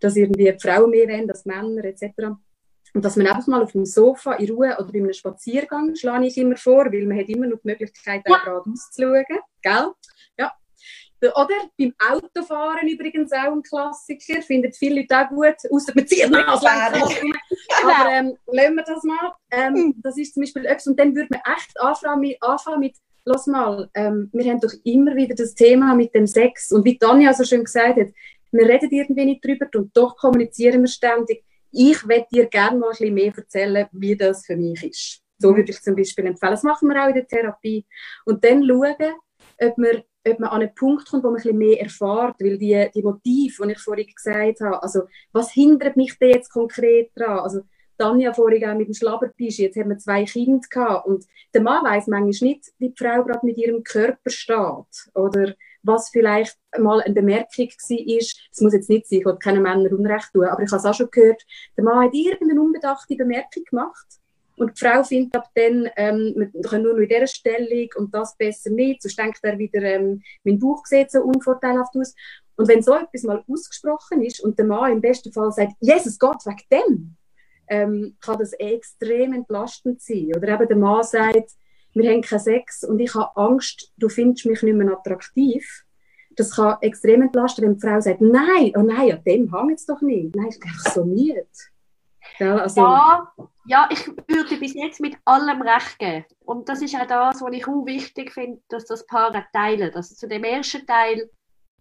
[0.00, 2.10] dass irgendwie die Frauen mehr wollen als Männer, etc.
[2.94, 6.26] Und dass man einfach mal auf dem Sofa in Ruhe oder bei einem Spaziergang, schlage
[6.26, 8.34] ich immer vor, weil man hat immer noch die Möglichkeit, ja.
[8.34, 9.24] auch gerade auszuschauen,
[9.62, 9.90] gell?
[11.34, 16.30] Oder beim Autofahren übrigens auch ein Klassiker, findet viele Leute auch gut, außer man zieht
[16.30, 19.32] Nase Aber ähm, lassen wir das mal.
[19.50, 19.94] Ähm, hm.
[20.02, 23.46] das ist zum Beispiel etwas, und dann würde man echt anfangen mit, anfangen mit Lass
[23.46, 26.70] mal, ähm, wir haben doch immer wieder das Thema mit dem Sex.
[26.72, 28.08] Und wie Tanja so schön gesagt hat,
[28.52, 31.42] wir reden irgendwie nicht drüber und doch kommunizieren wir ständig.
[31.70, 35.22] Ich werde dir gerne mal ein bisschen mehr erzählen, wie das für mich ist.
[35.38, 36.52] So würde ich zum Beispiel empfehlen.
[36.52, 37.86] Das machen wir auch in der Therapie.
[38.26, 39.14] Und dann schauen,
[39.58, 42.58] ob wir ob man an einen Punkt kommt, wo man ein bisschen mehr erfährt, weil
[42.58, 47.10] die, die Motive, die ich vorhin gesagt habe, also was hindert mich da jetzt konkret
[47.14, 47.40] daran?
[47.40, 47.60] Also
[47.98, 51.84] Tanja vorhin auch mit dem Schlabbertisch, jetzt haben wir zwei Kinder gehabt und der Mann
[51.84, 57.02] weiß manchmal nicht, wie die Frau gerade mit ihrem Körper steht oder was vielleicht mal
[57.02, 60.62] eine Bemerkung war, es muss jetzt nicht sein, ich will keinen Männern Unrecht tun, aber
[60.62, 61.44] ich habe es auch schon gehört,
[61.76, 64.18] der Mann hat irgendeine unbedachte Bemerkung gemacht
[64.56, 68.14] und die Frau findet ab dann, ähm, wir können nur noch in dieser Stellung und
[68.14, 69.02] das besser nicht.
[69.02, 72.14] Sonst denkt er wieder, ähm, mein Bauch sieht so unvorteilhaft aus.
[72.56, 76.18] Und wenn so etwas mal ausgesprochen ist und der Mann im besten Fall sagt, Jesus
[76.18, 77.16] Gott, wegen dem,
[77.66, 80.30] ähm, kann das extrem entlastend sein.
[80.36, 81.50] Oder eben der Mann sagt,
[81.94, 85.84] wir haben keinen Sex und ich habe Angst, du findest mich nicht mehr attraktiv.
[86.36, 89.86] Das kann extrem entlasten, wenn die Frau sagt, nein, oh nein, an dem hängt es
[89.86, 90.34] doch nicht.
[90.34, 91.46] Nein, ich bin einfach so müde.
[92.38, 93.32] Ja, also, ja,
[93.66, 96.24] ja, ich würde bis jetzt mit allem recht geben.
[96.40, 99.94] Und das ist auch das, was ich auch wichtig finde, dass das Paar teilen.
[99.94, 101.30] Also zu dem ersten Teil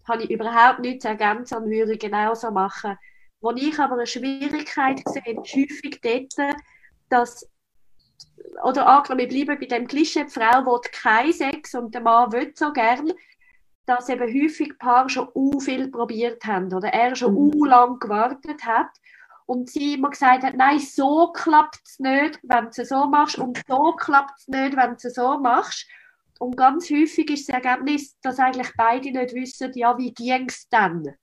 [0.07, 2.97] habe ich überhaupt nichts zu ergänzen und würde genauso machen.
[3.41, 6.55] Wo ich aber eine Schwierigkeit sehe, ist häufig dort,
[7.09, 7.49] dass,
[8.63, 12.31] oder angenommen, wir bleiben bei dem Klischee, die Frau will keinen Sex und der Mann
[12.31, 13.11] will so gern,
[13.85, 17.53] dass eben häufig Paare schon u viel probiert haben oder er schon mhm.
[17.53, 18.87] u lang gewartet hat
[19.45, 23.37] und sie immer gesagt hat, nein, so klappt es nicht, wenn du es so machst
[23.37, 25.87] und so klappt es nicht, wenn du es so machst.
[26.39, 30.67] Und ganz häufig ist das Ergebnis, dass eigentlich beide nicht wissen, ja, wie ging es
[30.69, 31.15] dann?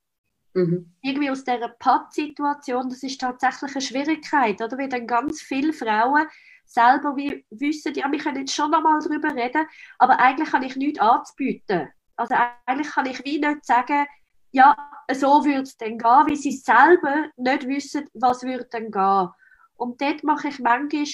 [0.54, 0.92] Mhm.
[1.02, 4.78] Irgendwie aus dieser Pattsituation, das ist tatsächlich eine Schwierigkeit, oder?
[4.78, 6.26] Weil dann ganz viele Frauen
[6.64, 9.66] selber wie wissen, ja, wir können jetzt schon nochmal darüber reden,
[9.98, 11.88] aber eigentlich kann ich nichts anzubieten.
[12.16, 12.34] Also
[12.66, 14.06] eigentlich kann ich wie nicht sagen,
[14.52, 14.76] ja,
[15.12, 19.28] so würde es dann gehen, weil sie selber nicht wissen, was würde dann gehen.
[19.76, 21.04] Und dort mache ich manchmal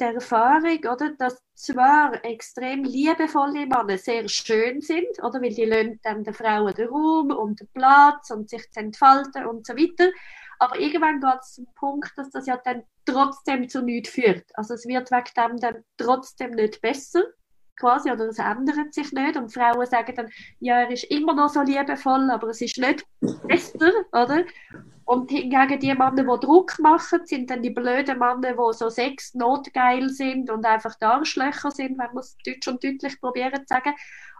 [0.00, 6.00] die Erfahrung, oder, dass zwar extrem liebevolle Männer sehr schön sind, oder, weil die lassen
[6.02, 10.10] dann den Frauen den Raum und den Platz und sich zu entfalten und so weiter.
[10.58, 14.44] Aber irgendwann geht es zum Punkt, dass das ja dann trotzdem zu nichts führt.
[14.54, 17.22] Also es wird wegen dem dann trotzdem nicht besser
[17.76, 19.36] quasi, oder es ändert sich nicht.
[19.36, 20.28] Und Frauen sagen dann,
[20.60, 23.04] ja, er ist immer noch so liebevoll, aber es ist nicht
[23.46, 24.44] besser, oder?
[25.06, 29.34] Und hingegen die Männer, die Druck machen, sind dann die blöden Männer, die so sex
[29.34, 33.94] notgeil sind und einfach Arschlöcher sind, wenn man es deutsch und deutlich probieren zu sagen.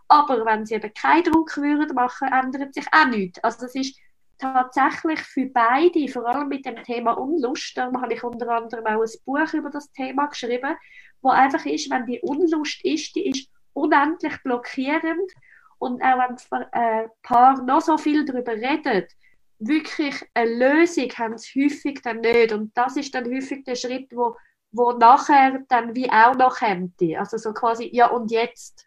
[0.09, 3.43] Aber wenn sie eben keinen Druck würden machen, ändert sich auch nichts.
[3.43, 3.99] Also es ist
[4.39, 9.03] tatsächlich für beide, vor allem mit dem Thema Unlust, darum habe ich unter anderem auch
[9.03, 10.77] ein Buch über das Thema geschrieben,
[11.25, 15.33] wo einfach ist, wenn die Unlust ist, die ist unendlich blockierend
[15.79, 19.11] und auch wenn das äh, Paar noch so viel darüber redet,
[19.59, 24.15] wirklich eine Lösung haben sie häufig dann nicht und das ist dann häufig der Schritt,
[24.15, 24.37] wo,
[24.71, 27.01] wo nachher dann wie auch noch kommt.
[27.17, 28.87] Also so quasi, ja und jetzt?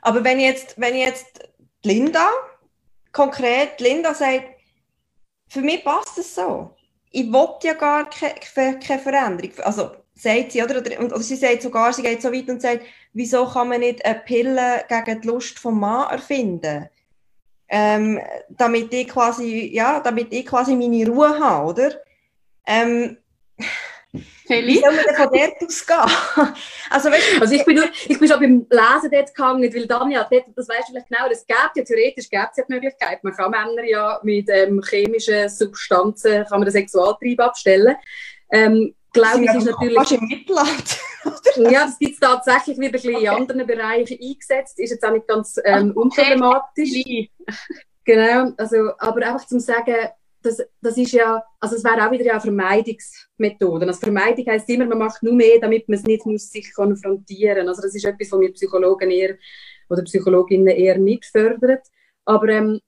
[0.00, 1.46] Aber wenn jetzt, wenn jetzt
[1.84, 2.30] Linda,
[3.12, 4.48] konkret Linda sagt,
[5.48, 6.74] für mich passt es so.
[7.10, 9.52] Ich will ja gar keine, keine Veränderung.
[9.60, 10.78] Also sagt sie, oder?
[10.78, 14.04] Oder, oder sie sagt sogar, sie geht so weit und sagt, wieso kann man nicht
[14.04, 16.88] eine Pille gegen die Lust vom Mann erfinden?
[17.68, 22.00] Ähm, damit ich quasi, ja, damit ich quasi meine Ruhe habe, oder?
[22.66, 23.18] Ähm,
[24.48, 26.54] wie soll man denn von dort ausgehen?
[26.90, 30.26] also, weißt, also ich, bin nur, ich bin schon beim Lesen dort gegangen, weil Danja,
[30.30, 33.22] dort, das weißt du vielleicht genau, es gibt ja theoretisch gibt es ja die Möglichkeit,
[33.24, 37.96] man kann Männer ja mit ähm, chemischen Substanzen kann man den Sexualtrieb abstellen.
[38.52, 39.96] Ähm, glaube ich, ist natürlich...
[39.96, 40.98] Fast im Mittelland.
[41.72, 44.78] ja, das gibt es tatsächlich wieder ein bisschen in anderen Bereichen eingesetzt.
[44.78, 46.90] Ist jetzt auch nicht ganz ähm, unproblematisch.
[48.04, 49.96] Genau, also, aber einfach zum sagen,
[50.42, 53.86] das, das ist ja, also es wäre auch wieder eine Vermeidungsmethode.
[53.86, 57.68] Also Vermeidung heisst immer, man macht nur mehr, damit man es nicht muss sich konfrontieren.
[57.68, 59.36] Also das ist etwas, was wir Psychologen eher
[59.88, 61.78] oder Psychologinnen eher nicht fördern.
[62.24, 62.80] Aber ähm,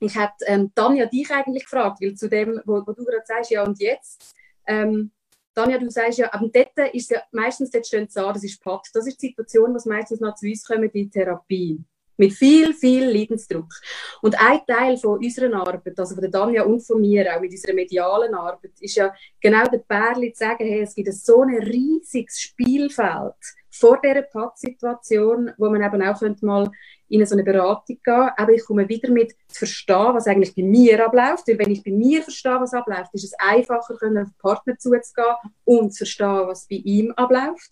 [0.00, 3.50] ich hätte ähm, Tanja dich eigentlich gefragt, weil zu dem, wo, wo du gerade sagst,
[3.50, 4.34] ja und jetzt,
[4.66, 5.12] ähm,
[5.56, 8.90] Tanja, du sagst ja, aber dort ist ja meistens dort stehen an, das ist Pakt.
[8.92, 11.82] Das ist die Situation, was meistens noch zu uns kommt in Therapie.
[12.18, 13.72] Mit viel, viel Leidensdruck.
[14.20, 17.52] Und ein Teil von unserer Arbeit, also von der Danja und von mir, auch mit
[17.52, 21.56] unserer medialen Arbeit, ist ja genau der Pärli zu sagen, hey, es gibt so ein
[21.56, 23.34] riesiges Spielfeld
[23.78, 26.70] vor dieser Pattsituation, wo man eben auch mal
[27.08, 30.62] in so eine Beratung gehen aber ich komme wieder mit zu verstehen, was eigentlich bei
[30.62, 34.34] mir abläuft, weil wenn ich bei mir verstehe, was abläuft, ist es einfacher, auf den
[34.40, 37.70] Partner zuzugehen und zu verstehen, was bei ihm abläuft.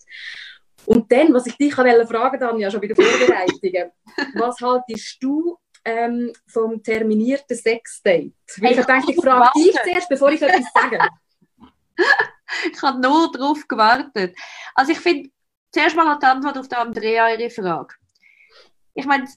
[0.85, 3.91] Und dann, was ich dich fragen dann ja schon bei den Vorbereitungen,
[4.35, 8.33] was haltest du ähm, vom terminierten Sexdate?
[8.57, 10.99] Weil ich, ich denke, ich frage dich zuerst, bevor ich etwas sage.
[12.71, 14.35] ich habe nur darauf gewartet.
[14.75, 15.29] Also ich finde,
[15.75, 17.95] zuerst mal die Antwort auf die Andrea ihre Frage.
[18.93, 19.27] Ich meine,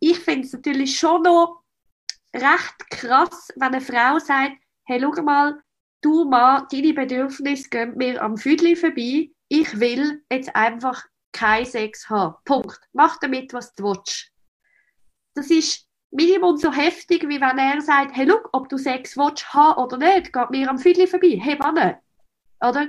[0.00, 1.62] ich finde es natürlich schon noch
[2.34, 5.62] recht krass, wenn eine Frau sagt, hey, schau mal,
[6.00, 12.08] du Mann, deine Bedürfnisse gehen mir am Füdli vorbei, ich will jetzt einfach kein Sex
[12.08, 12.36] haben.
[12.46, 12.80] Punkt.
[12.94, 14.32] Mach damit, was du willst.
[15.34, 19.52] Das ist Minimum so heftig, wie wenn er sagt, hey, look, ob du Sex willst
[19.52, 21.38] haben oder nicht, geht mir am Füdli vorbei.
[21.38, 21.96] Hey, Mann.
[22.60, 22.88] Oder?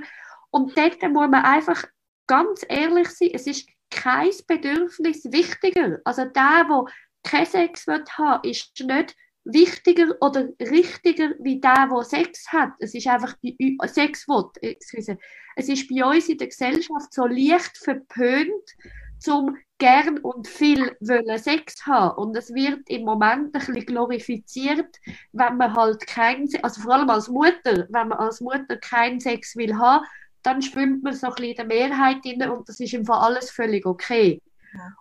[0.50, 1.84] Und dort muss man einfach
[2.26, 6.00] ganz ehrlich sein, es ist kein Bedürfnis wichtiger.
[6.04, 6.84] Also der, der
[7.22, 12.72] keinen Sex haben will, ist nicht wichtiger oder richtiger wie der, der Sex hat.
[12.80, 15.16] Es ist einfach bei Sex will, excuse.
[15.54, 18.70] Es ist bei uns in der Gesellschaft so leicht verpönt,
[19.18, 22.16] zum gern und viel wollen Sex haben.
[22.18, 24.96] Und es wird im Moment ein bisschen glorifiziert,
[25.32, 29.56] wenn man halt keinen, also vor allem als Mutter, wenn man als Mutter keinen Sex
[29.56, 30.04] will haben,
[30.46, 33.20] dann schwimmt man so ein bisschen in der Mehrheit drin und das ist im Fall
[33.20, 34.40] alles völlig okay.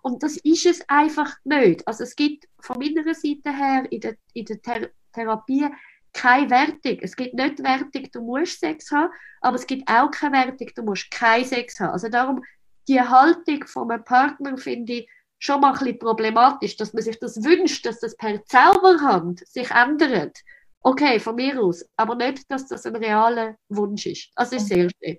[0.02, 1.88] Und das ist es einfach nicht.
[1.88, 5.68] Also es gibt von meiner Seite her in der, in der Ther Therapie
[6.14, 7.00] keine Wertung.
[7.02, 10.84] Es gibt nicht Wertung, du musst Sex haben, aber es gibt auch keine Wertung, du
[10.84, 11.92] musst keinen Sex haben.
[11.92, 12.44] Also darum,
[12.88, 17.20] die Haltung von einem Partner finde ich schon mal ein bisschen problematisch, dass man sich
[17.20, 20.38] das wünscht, dass das per Zauberhand sich ändert.
[20.82, 24.32] Okay, von mir aus, aber nicht, dass das ein realer Wunsch ist.
[24.36, 25.18] Also ist sehr schön.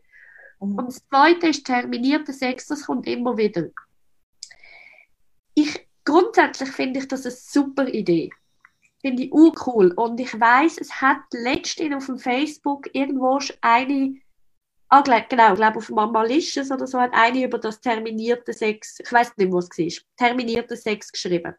[0.58, 3.68] Und das Zweite ist terminierter Sex, das kommt immer wieder
[5.56, 8.30] ich, grundsätzlich finde ich das eine super Idee.
[9.00, 9.92] Finde ich cool.
[9.96, 14.20] Und ich weiß, es hat letztens auf dem Facebook irgendwo eine,
[14.88, 19.00] ah, genau, ich glaube auf Mama Licious oder so, hat eine über das terminierte Sex,
[19.00, 21.54] ich weiß nicht, was es war, terminierte Sex geschrieben.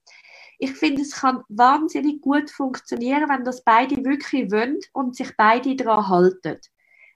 [0.60, 5.76] Ich finde, es kann wahnsinnig gut funktionieren, wenn das beide wirklich wollen und sich beide
[5.76, 6.60] daran halten.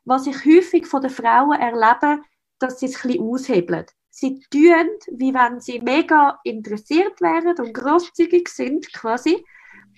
[0.05, 2.21] Was ich häufig von den Frauen erlebe,
[2.59, 7.73] dass sie es ein bisschen aushebeln sie tun, wie wenn sie mega interessiert wären und
[7.73, 9.43] großzügig sind quasi,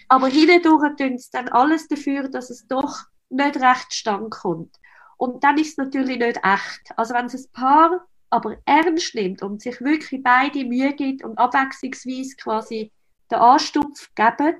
[0.07, 4.75] aber hindurch tun sie dann alles dafür, dass es doch nicht recht stand kommt.
[5.17, 6.97] Und dann ist es natürlich nicht echt.
[6.97, 11.37] Also wenn es ein Paar aber ernst nimmt und sich wirklich beide Mühe gibt und
[11.37, 12.91] abwechslungsweise quasi
[13.31, 14.57] den Anstupf geben,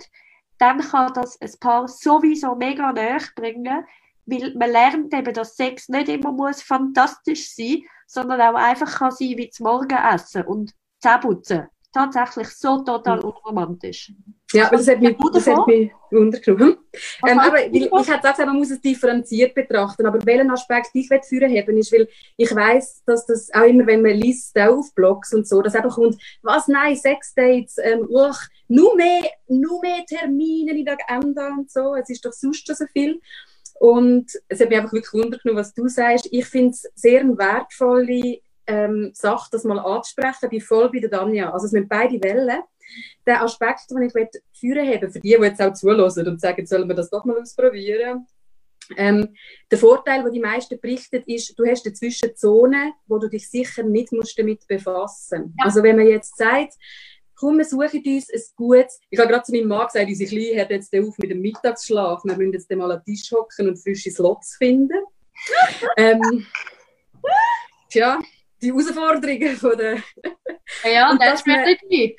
[0.60, 3.86] dann kann das ein Paar sowieso mega näher bringen,
[4.26, 7.84] weil man lernt eben, dass Sex nicht immer muss fantastisch sein
[8.14, 11.68] sondern auch einfach kann sein wie zum Morgenessen und Zähneputzen.
[11.92, 13.26] Tatsächlich so total mhm.
[13.26, 14.12] unromantisch.
[14.52, 16.78] Ja, aber das hat mich, das hat mich untergenommen.
[17.28, 20.06] Ähm, aber ich, ich hätte gesagt, man muss es differenziert betrachten.
[20.06, 22.08] Aber welchen Aspekt ich führen haben, ist, weil
[22.38, 25.76] ich weiß, dass das auch immer, wenn man liest, auch auf Blogs und so, dass
[25.76, 31.50] einfach kommt, was, nein, Sexdates, ähm, uch, nur mehr, nur mehr Termine in der Agenda
[31.50, 33.22] und so, es ist doch sonst schon so viel.
[33.80, 36.28] Und es hat mich einfach wirklich wundern was du sagst.
[36.32, 41.10] Ich finde es sehr eine wertvolle ähm, Sache, das mal anzusprechen, bei voll bei der
[41.10, 41.52] Danja.
[41.52, 42.62] Also es sind beide Wellen.
[43.26, 44.14] Der Aspekt, den ich
[44.54, 47.40] führen habe, für die, die jetzt auch zuhören und sagen, sollen wir das doch mal
[47.40, 48.28] ausprobieren,
[48.98, 49.34] ähm,
[49.72, 53.84] der Vorteil, den die meisten berichten, ist, du hast dazwischen Zonen, wo du dich sicher
[53.84, 55.54] nicht musst damit befassen musst.
[55.58, 55.66] Ja.
[55.66, 56.74] Also wenn man jetzt sagt,
[57.44, 59.00] komm, wir suchen uns ein gutes.
[59.10, 62.24] Ich habe gerade zu meinem Mann gesagt, unsere Kleine hört jetzt auf mit dem Mittagsschlaf.
[62.24, 65.04] Wir müssen jetzt mal an den Tisch hocken und frische Slots finden.
[65.98, 66.46] ähm,
[67.90, 68.20] tja,
[68.62, 69.98] die Herausforderungen von der...
[70.86, 72.16] Ja, und das wird nicht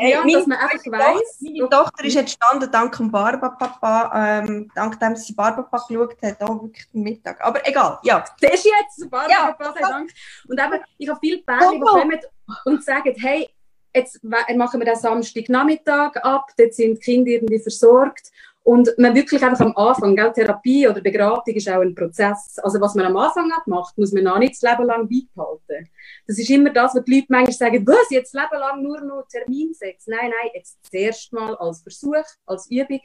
[0.00, 1.40] Hey, ja, dass man einfach weiss.
[1.40, 6.62] Meine Tochter ist entstanden dank dem Barbapapa, ähm, dank dem sie Barbapapa geschaut hat, auch
[6.62, 7.44] wirklich den Mittag.
[7.44, 8.24] Aber egal, ja.
[8.40, 9.88] Das ist jetzt, Barbapapa, ja.
[9.88, 10.12] Dank.
[10.46, 12.20] Und eben, ich habe viele Pärchen, die kommen
[12.64, 13.48] und sagen, hey,
[13.94, 18.30] jetzt machen wir den Samstagnachmittag ab, dort sind die Kinder irgendwie versorgt
[18.68, 22.58] und man wirklich einfach am Anfang, gell, Therapie oder Beratung ist auch ein Prozess.
[22.62, 25.88] Also was man am Anfang macht, muss man auch nicht das Leben lang beibehalten.
[26.26, 29.00] Das ist immer das, was die Leute manchmal sagen, was, jetzt das Leben lang nur
[29.00, 30.06] noch Terminsex.
[30.08, 33.00] Nein, nein, jetzt das erste Mal als Versuch, als Übung.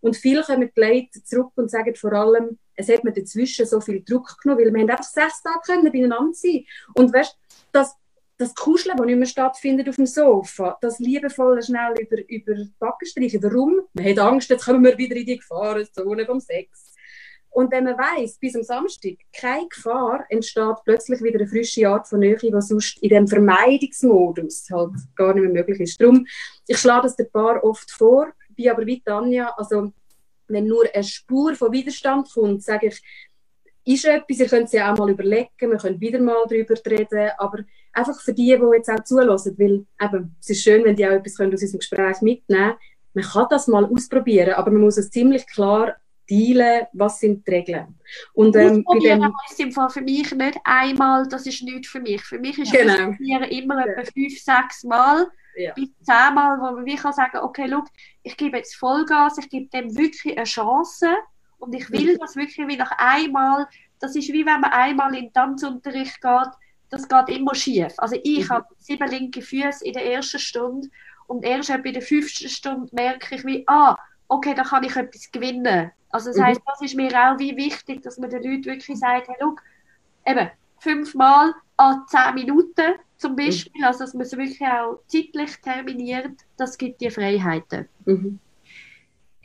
[0.00, 3.80] Und viele kommen die Leute zurück und sagen vor allem, es hat mir dazwischen so
[3.80, 6.64] viel Druck genommen, weil wir haben einfach sechs Tage können beieinander sein.
[6.94, 7.36] Und weißt,
[7.72, 7.96] das
[8.38, 12.72] das Kuscheln, das nicht mehr stattfindet auf dem Sofa, das liebevolle schnell über, über die
[12.78, 13.42] Backen streichen.
[13.42, 13.80] Warum?
[13.92, 16.94] Man hat Angst, jetzt kommen wir wieder in die Gefahrenzone vom Sex.
[17.50, 22.06] Und wenn man weiss, bis am Samstag keine Gefahr, entsteht plötzlich wieder eine frische Art
[22.06, 26.00] von Nähe, die sonst in dem Vermeidungsmodus halt gar nicht mehr möglich ist.
[26.00, 26.24] Darum,
[26.66, 29.92] ich schlage das den Paar oft vor, bin aber wie Tanja, also
[30.46, 33.02] wenn nur eine Spur von Widerstand kommt, sage ich,
[33.88, 37.30] ist etwas, ihr könnt es ja auch mal überlegen, wir können wieder mal darüber reden,
[37.38, 37.60] aber
[37.92, 41.12] einfach für die, die jetzt auch zulassen, weil eben, es ist schön, wenn die auch
[41.12, 42.78] etwas aus unserem Gespräch mitnehmen können.
[43.14, 45.96] Man kann das mal ausprobieren, aber man muss es ziemlich klar
[46.28, 47.98] dealen, was sind die Regeln.
[48.34, 52.00] Und ähm, bei dem heisst im Fall für mich nicht einmal, das ist nichts für
[52.00, 52.22] mich.
[52.22, 52.92] Für mich ist genau.
[52.92, 53.92] Ausprobieren immer ja.
[53.92, 55.72] etwa fünf, sechs Mal ja.
[55.72, 57.86] bis zehn Mal, wo man kann sagen, okay, look,
[58.22, 61.08] ich gebe jetzt Vollgas, ich gebe dem wirklich eine Chance
[61.58, 62.18] und ich will mhm.
[62.18, 63.66] das wirklich wie nach einmal,
[64.00, 66.48] das ist wie wenn man einmal in den Tanzunterricht geht,
[66.90, 67.92] das geht immer schief.
[67.98, 68.50] Also ich mhm.
[68.50, 70.88] habe sieben linke Füße in der ersten Stunde
[71.26, 73.96] und erst bei der fünften Stunde merke ich wie, ah,
[74.28, 75.90] okay, da kann ich etwas gewinnen.
[76.10, 76.44] Also das mhm.
[76.44, 79.62] heißt, das ist mir auch wie wichtig, dass man den Leuten wirklich sagt, hey, look,
[80.26, 83.84] eben, fünfmal an zehn Minuten zum Beispiel, mhm.
[83.84, 87.88] also dass man es wirklich auch zeitlich terminiert, das gibt dir Freiheiten.
[88.06, 88.38] Mhm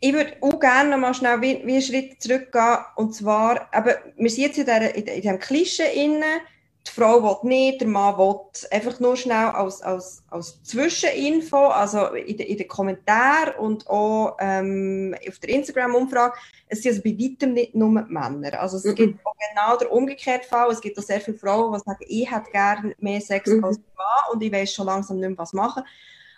[0.04, 2.80] ich würde auch gerne noch mal schnell wie, wie einen Schritt zurückgehen.
[2.98, 6.42] Und zwar, eben, wir sind jetzt in, der, in, in diesem Klischee inne.
[6.86, 8.36] Die Frau will nicht, der Mann will.
[8.72, 14.36] Einfach nur schnell als, als, als Zwischeninfo, also in, de, in den Kommentaren und auch
[14.42, 16.36] ähm, auf der Instagram-Umfrage,
[16.68, 18.60] es sind also bei weitem nicht nur Männer.
[18.60, 18.96] Also es mhm.
[18.96, 20.70] gibt auch genau den umgekehrten Fall.
[20.70, 23.63] Es gibt auch sehr viele Frauen, die sagen, ich hätte gerne mehr Sex mhm.
[23.63, 25.84] als Mann und ich weiß schon langsam nicht mehr, was machen.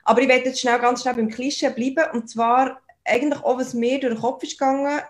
[0.04, 2.12] Aber ich werde jetzt schnell, ganz schnell beim Klischee bleiben.
[2.14, 5.02] Und zwar eigentlich auch, was mir durch den Kopf ist gegangen,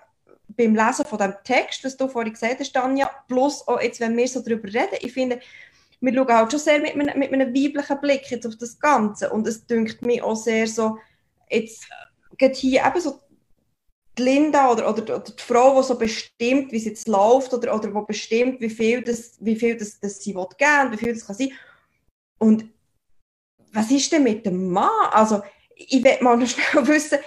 [0.50, 4.16] beim Lesen von dem Text, was du vorhin gesagt hast, Tanja, plus auch jetzt, wenn
[4.16, 5.40] wir so darüber reden, ich finde,
[6.02, 9.48] wir schauen halt schon sehr mit mit einem weiblichen Blick jetzt auf das Ganze und
[9.48, 10.98] es dünkt mir auch sehr so,
[11.50, 11.88] jetzt
[12.38, 13.20] geht hier eben so
[14.18, 17.76] die Linda oder, oder, oder, die Frau, die so bestimmt, wie es jetzt läuft oder,
[17.76, 21.14] oder wo bestimmt, wie viel, das, wie viel das, das sie will geben, wie viel
[21.14, 21.52] das kann sein.
[22.38, 22.66] Und
[23.74, 24.90] was ist denn mit dem Mann?
[25.12, 25.42] Also,
[25.76, 27.20] ich will mal noch schnell wissen,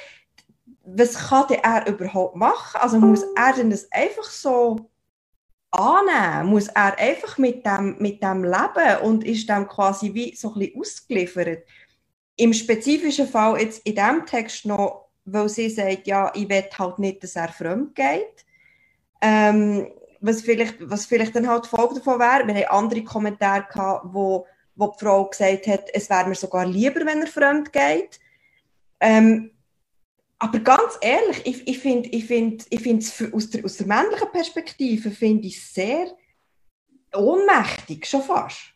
[0.97, 2.81] was kann er überhaupt machen?
[2.81, 4.91] Also muss er denn das einfach so
[5.71, 6.51] annehmen?
[6.51, 10.59] Muss er einfach mit dem, mit dem leben und ist dem quasi wie so ein
[10.59, 11.65] bisschen ausgeliefert?
[12.37, 16.99] Im spezifischen Fall jetzt in diesem Text noch, weil sie sagt, ja, ich will halt
[16.99, 18.47] nicht, dass er fremd geht.
[19.21, 19.89] Ähm,
[20.21, 24.07] was, vielleicht, was vielleicht dann halt die Folge davon wäre, wir haben andere Kommentare gehabt,
[24.13, 24.47] wo,
[24.77, 28.21] wo die Frau gesagt hat, es wäre mir sogar lieber, wenn er fremd geht.
[29.01, 29.51] Ähm,
[30.39, 34.31] aber ganz ehrlich, ich, ich finde ich find, ich find's aus, der, aus der männlichen
[34.31, 36.17] Perspektive finde ich sehr
[37.13, 38.73] ohnmächtig, schon fast.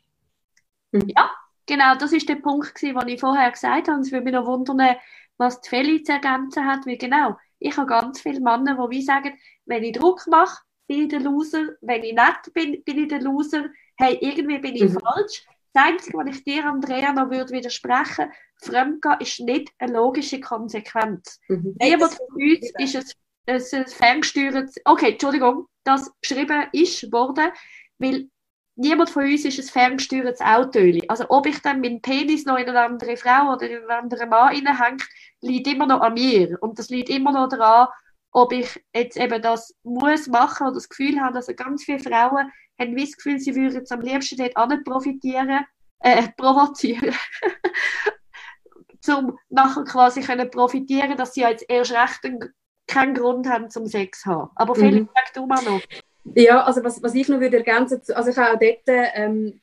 [0.92, 1.30] Ja,
[1.66, 4.00] genau, das ist der Punkt, den ich vorher gesagt habe.
[4.00, 4.96] Es würde mich noch wundern,
[5.36, 9.02] was die Feli zu ergänzen hat, weil genau, ich habe ganz viele Männer, die wie
[9.02, 13.08] sagen, wenn ich Druck mache, bin ich der Loser, wenn ich nett bin, bin ich
[13.08, 14.98] der Loser, hey, irgendwie bin ich mhm.
[14.98, 15.46] falsch.
[15.72, 18.30] Das Einzige, was ich dir, Andrea, noch würde widersprechen
[18.62, 21.40] Fremdgehen ist nicht eine logische Konsequenz.
[21.48, 21.76] Mhm.
[21.80, 27.50] Niemand von uns ist ein, ein ferngesteuertes, okay, Entschuldigung, das geschrieben ist worden,
[27.98, 28.28] weil
[28.76, 30.78] niemand von uns ist ein ferngesteuertes Auto.
[31.08, 34.28] Also ob ich dann meinen Penis noch in eine andere Frau oder in einen anderen
[34.28, 35.02] Mann hineinhänge,
[35.40, 36.56] liegt immer noch an mir.
[36.60, 37.88] Und das liegt immer noch daran,
[38.32, 42.50] ob ich jetzt eben das muss machen oder das Gefühl habe, dass ganz viele Frauen
[42.78, 45.66] haben das Gefühl, sie würden am liebsten dort nicht profitieren,
[46.00, 47.14] äh, provozieren.
[49.08, 52.20] um nachher quasi können profitieren, dass sie jetzt erst recht
[52.86, 54.50] keinen Grund haben zum Sex zu haben.
[54.54, 55.08] Aber Felix, mhm.
[55.14, 55.80] sag du mal noch.
[56.34, 59.60] Ja, also was, was ich noch würde ergänzen, also ich habe auch dort ähm,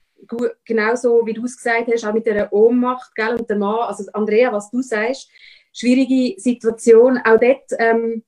[0.66, 4.04] genauso, wie du es gesagt hast, auch mit der Ohnmacht, gell, und der Mann, also
[4.14, 5.30] Andrea, was du sagst,
[5.74, 8.24] schwierige Situation, auch dort, ähm,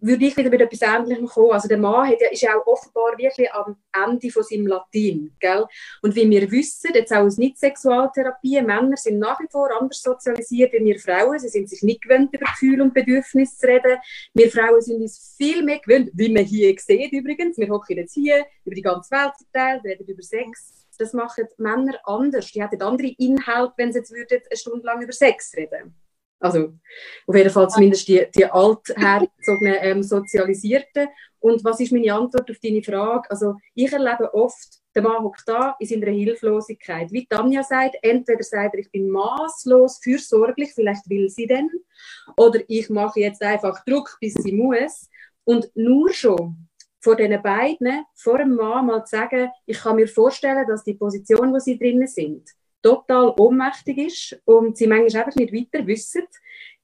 [0.00, 1.52] würde ich wieder mit etwas Ähnlichem kommen.
[1.52, 5.34] Also der Mann hat ist ja auch offenbar wirklich am Ende von seinem Latin.
[5.40, 5.66] Gell?
[6.02, 10.72] Und wie wir wissen, jetzt auch aus Nicht-Sexualtherapie, Männer sind nach wie vor anders sozialisiert
[10.72, 11.38] wie wir Frauen.
[11.38, 13.98] Sie sind sich nicht gewöhnt, über Gefühle und Bedürfnisse zu reden.
[14.34, 17.58] Wir Frauen sind uns viel mehr gewöhnt, wie man hier sieht übrigens.
[17.58, 20.86] Wir hocken jetzt hier über die ganze Welt verteilt, reden über Sex.
[20.98, 22.50] Das machen Männer anders.
[22.50, 25.94] Die hätten andere Inhalte, wenn sie jetzt würden, eine Stunde lang über Sex reden
[26.40, 26.72] also
[27.26, 31.08] auf jeden Fall zumindest die, die altherzogenen ähm, Sozialisierten.
[31.40, 33.30] Und was ist meine Antwort auf deine Frage?
[33.30, 37.12] Also ich erlebe oft, der Mann hockt da in seiner Hilflosigkeit.
[37.12, 41.70] Wie Tanja sagt, entweder sagt er, ich bin maßlos fürsorglich, vielleicht will sie denn,
[42.36, 45.08] oder ich mache jetzt einfach Druck, bis sie muss.
[45.44, 46.68] Und nur schon
[47.00, 50.94] vor diesen beiden, vor dem Mann mal zu sagen, ich kann mir vorstellen, dass die
[50.94, 52.48] Position, wo sie drinnen sind,
[52.82, 56.22] total ohnmächtig ist und sie manchmal einfach nicht weiter wissen,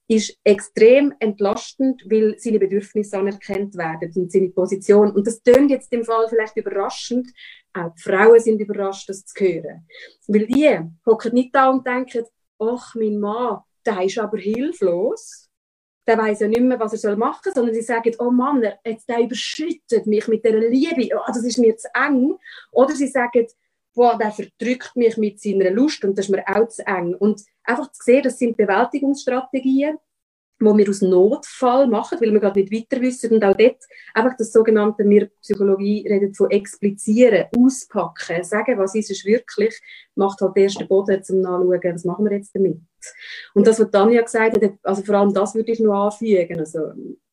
[0.07, 5.11] ist extrem entlastend, weil seine Bedürfnisse anerkannt werden und seine Position.
[5.11, 7.31] Und das tönt jetzt im Fall vielleicht überraschend.
[7.73, 9.87] Auch die Frauen sind überrascht, das zu hören.
[10.27, 12.23] Weil die hocken nicht da und denken,
[12.59, 15.49] ach, mein Mann, der ist aber hilflos.
[16.07, 19.09] Der weiß ja nicht mehr, was er machen soll, sondern sie sagen, oh Mann, jetzt,
[19.09, 22.35] der überschüttet mich mit dieser Liebe, oh, das ist mir zu eng.
[22.71, 23.47] Oder sie sagen,
[23.95, 27.15] boah, der verdrückt mich mit seiner Lust und das ist mir auch zu eng.
[27.15, 29.97] Und einfach zu sehen, das sind Bewältigungsstrategien,
[30.59, 33.77] wo wir aus Notfall machen, weil wir gerade nicht weiter wissen und auch dort
[34.13, 39.77] einfach das sogenannte, wir Psychologie redet von explizieren, auspacken, sagen, was ist es wirklich,
[40.15, 42.77] macht halt erst den Boden zum Nachschauen, was machen wir jetzt damit.
[43.53, 46.79] Und das, was Tanja gesagt hat, also vor allem das würde ich noch anfügen, also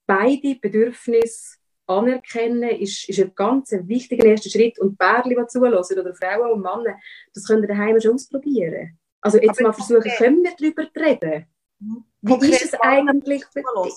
[0.07, 1.62] beide Bedürfnisse
[1.99, 4.79] anerkennen, ist, ist ein ganz wichtiger erster Schritt.
[4.79, 6.99] Und Pärchen, die zulassen, oder Frauen und Männer,
[7.35, 8.99] das können wir daheim schon ausprobieren.
[9.21, 10.17] Also jetzt Aber mal versuchen, okay.
[10.17, 11.47] können wir darüber reden?
[11.79, 12.05] Mhm.
[12.23, 13.95] Wie okay, ist es eigentlich für dich?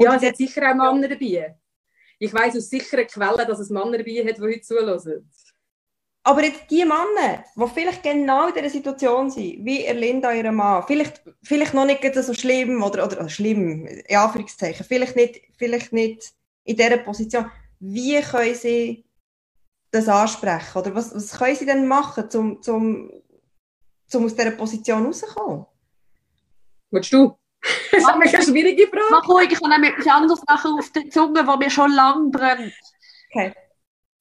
[0.00, 1.56] Ja, es hat sicher auch Männer dabei.
[2.20, 5.30] Ich weiss aus sicheren Quellen, dass es Männer dabei hat, die heute zulassen.
[6.24, 10.84] Aber jetzt die Männer, die vielleicht genau in dieser Situation sind, wie Erlinda ihrem Mann,
[10.86, 16.32] vielleicht, vielleicht noch nicht so schlimm oder, oder schlimm, in Anführungszeichen, vielleicht nicht, vielleicht nicht
[16.68, 17.50] in dieser Position.
[17.80, 19.04] Wie können sie
[19.90, 20.78] das ansprechen?
[20.78, 23.10] Oder was, was können sie denn machen, um zum,
[24.06, 25.66] zum aus dieser Position rauszukommen?
[26.90, 27.36] Willst du?
[27.90, 29.04] Das ist eine schwierige Frage.
[29.10, 32.30] Mach ruhig, ich habe nämlich etwas anderes nachher auf der Zunge, wo mir schon lang
[32.30, 32.72] brennt.
[33.30, 33.52] Okay.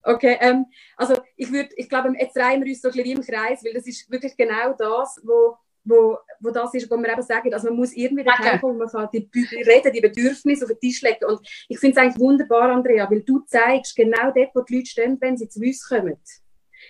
[0.03, 3.21] Okay, ähm, also ich würde, ich glaube, jetzt drehen wir uns so ein bisschen im
[3.21, 7.21] Kreis, weil das ist wirklich genau das, wo wo, wo das ist, wo wir eben
[7.21, 8.59] sagen, also man muss irgendwie dahin okay.
[8.59, 9.29] kommen, man kann die,
[9.65, 11.25] reden, die Bedürfnisse auf den Tisch legen.
[11.25, 14.87] Und ich finde es eigentlich wunderbar, Andrea, weil du zeigst genau dort, wo die Leute
[14.87, 16.17] stehen, wenn sie zu uns kommen.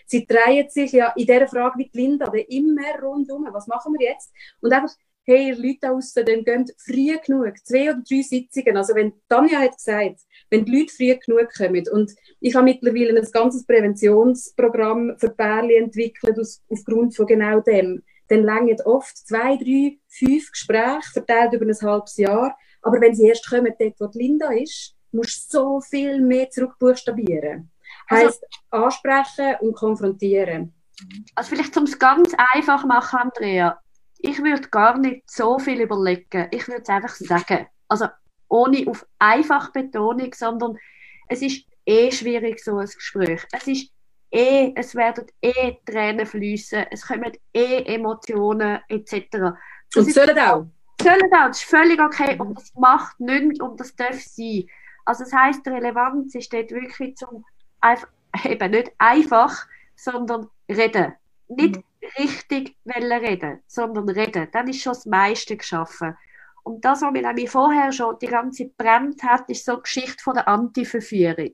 [0.05, 4.07] Sie drehen sich ja in dieser Frage wie die Linda, immer rundum, was machen wir
[4.07, 4.31] jetzt?
[4.61, 4.93] Und einfach,
[5.27, 8.77] hey, ihr Leute da draussen, dann geht früh genug, zwei oder drei Sitzungen.
[8.77, 13.19] Also wenn, Tanja hat gesagt, wenn die Leute früh genug kommen und ich habe mittlerweile
[13.19, 19.55] ein ganzes Präventionsprogramm für Pärchen entwickelt aus, aufgrund von genau dem dann längern oft zwei,
[19.57, 22.57] drei, fünf Gespräche verteilt über ein halbes Jahr.
[22.81, 26.49] Aber wenn sie erst kommen, dort, wo die Linda ist, musst du so viel mehr
[26.49, 27.71] zurückbuchstabieren.
[28.07, 30.73] Also, heißt ansprechen und konfrontieren.
[31.35, 33.79] Also vielleicht um es ganz einfach machen, Andrea.
[34.19, 36.47] Ich würde gar nicht so viel überlegen.
[36.51, 37.67] Ich würde es einfach sagen.
[37.87, 38.07] Also
[38.49, 40.77] ohne auf einfach Betonung, sondern
[41.27, 43.45] es ist eh schwierig, so ein Gespräch.
[43.51, 43.91] Es ist
[44.31, 49.27] eh, es werden eh Tränen fließen, es kommen eh Emotionen etc.
[49.31, 50.67] Das und sollen auch?
[51.01, 54.65] Sollen auch, das ist völlig okay und das macht nichts und das darf sein.
[55.05, 57.45] Also das heisst, die Relevanz ist dort wirklich zum
[57.79, 58.09] einfach,
[58.43, 59.65] eben nicht einfach,
[59.95, 61.13] sondern reden.
[61.47, 61.83] Nicht mhm.
[62.17, 64.47] richtig reden, sondern reden.
[64.51, 66.17] Dann ist schon das meiste geschaffen.
[66.63, 70.21] Und das, was mir vorher schon die ganze Zeit brennt hat, ist so die Geschichte
[70.21, 71.53] von der Antiverführung.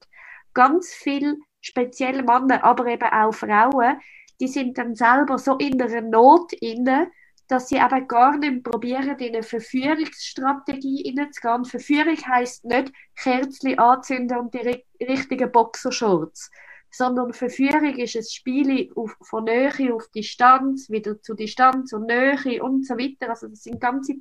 [0.55, 3.99] Ganz viel speziell Männer, aber eben auch Frauen,
[4.39, 7.11] die sind dann selber so in der Not inne,
[7.47, 11.65] dass sie aber gar nicht probieren, in eine Verführungsstrategie hineinzugehen.
[11.65, 16.51] Verführung heisst nicht Kerzen anzünden und die richtigen Boxershorts,
[16.91, 18.91] sondern Verführung ist ein Spiel
[19.21, 23.29] von Nähe auf Distanz, wieder zu Distanz und Nähe und so weiter.
[23.29, 24.15] Also das sind ganze,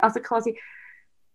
[0.00, 0.58] also quasi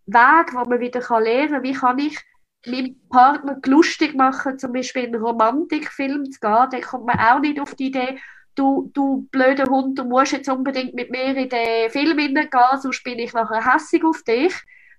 [0.06, 2.18] Wege, wo man wieder lernen kann, wie kann ich
[2.66, 7.40] meinem Partner lustig machen, zum Beispiel in einen Romantikfilm zu gehen, dann kommt man auch
[7.40, 8.18] nicht auf die Idee,
[8.56, 13.04] du, du blöder Hund, du musst jetzt unbedingt mit mir in den Film hineingehen, sonst
[13.04, 14.54] bin ich nachher hässig auf dich.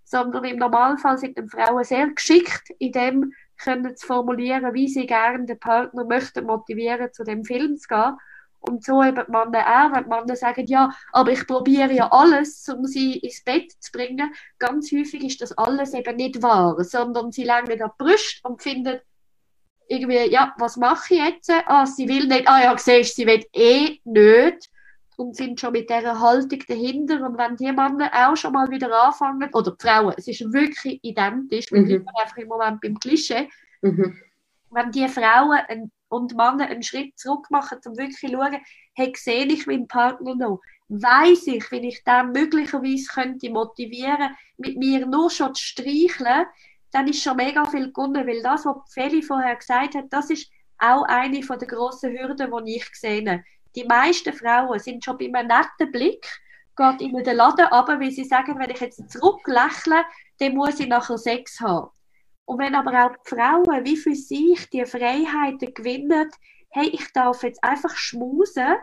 [0.10, 5.06] Sondern im Normalfall sind die Frauen sehr geschickt, in dem können zu formulieren, wie sie
[5.06, 8.16] gerne den Partner möchten motivieren, zu dem Film zu gehen.
[8.68, 12.12] Und so eben die Männer auch, wenn die Männer sagen, ja, aber ich probiere ja
[12.12, 14.34] alles, um sie ins Bett zu bringen.
[14.60, 18.62] Ganz häufig ist das alles eben nicht wahr, sondern sie legen an die Brust und
[18.62, 19.00] finden
[19.90, 21.50] irgendwie, ja, was mache ich jetzt?
[21.66, 24.70] Ah, sie will nicht, ah ja, siehst sie will eh nicht
[25.16, 27.26] und sind schon mit dieser Haltung dahinter.
[27.26, 31.00] Und wenn die Männer auch schon mal wieder anfangen, oder die Frauen, es ist wirklich
[31.04, 31.88] identisch, wir Mhm.
[31.88, 33.50] bleiben einfach im Moment beim Klischee,
[33.82, 34.18] Mhm.
[34.72, 38.58] wenn die Frauen ein, und Männer einen Schritt zurück machen, um wirklich zu schauen,
[38.96, 40.62] hey, sehe ich meinen Partner noch?
[40.90, 46.46] Weiß ich, wie ich den möglicherweise könnte motivieren, mit mir nur schon zu streicheln,
[46.92, 50.50] dann ist schon mega viel gewonnen, weil das, was Feli vorher gesagt hat, das ist
[50.78, 53.44] auch eine von der grossen Hürden, die ich gesehen.
[53.76, 56.26] Die meisten Frauen sind schon bei einem netten Blick,
[56.76, 60.06] geht in den Laden runter, weil sie sagen, wenn ich jetzt zurücklächle,
[60.40, 61.90] dann muss ich nachher Sex haben.
[62.48, 66.32] Und wenn aber auch die Frauen wie für sich die Freiheiten gewinnen,
[66.70, 68.78] hey, ich darf jetzt einfach schmusen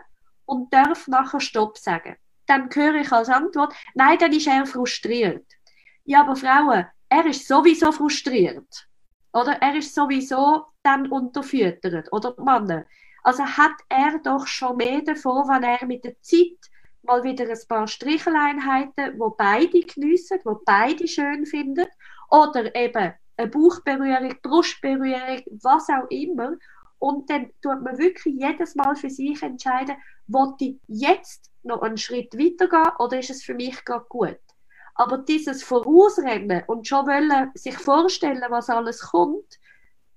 [0.45, 5.47] und darf nachher Stopp sagen, dann höre ich als Antwort, nein, dann ist er frustriert.
[6.03, 8.87] Ja, aber Frauen, er ist sowieso frustriert.
[9.33, 12.13] Oder er ist sowieso dann unterfüttert.
[12.13, 12.85] Oder Männer.
[13.23, 16.59] Also hat er doch schon mehr davon, wenn er mit der Zeit
[17.01, 21.87] mal wieder ein paar Stricheleinheiten, wo beide geniessen, wo beide schön finden,
[22.29, 26.53] oder eben eine Bauchberührung, Brustberührung, was auch immer.
[26.99, 29.95] Und dann tut man wirklich jedes Mal für sich entscheiden,
[30.27, 34.39] wollte ich jetzt noch einen Schritt weitergehen oder ist es für mich gerade gut?
[34.95, 39.59] Aber dieses Vorausrennen und schon wollen sich vorstellen, was alles kommt,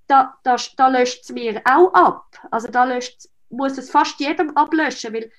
[0.06, 2.26] da, da, da löscht es mir auch ab.
[2.50, 5.30] Also da löscht, muss es fast jedem ablöschen, weil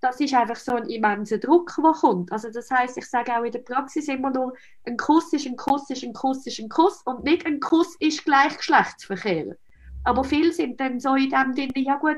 [0.00, 2.32] das ist einfach so ein immenser Druck, der kommt.
[2.32, 5.56] Also das heißt, ich sage auch in der Praxis immer nur, ein Kuss ist ein
[5.56, 9.56] Kuss ist ein Kuss ist ein Kuss und nicht ein Kuss ist gleich Geschlechtsverkehr.
[10.04, 12.16] Aber viele sind dann so in dem Ding, ja gut,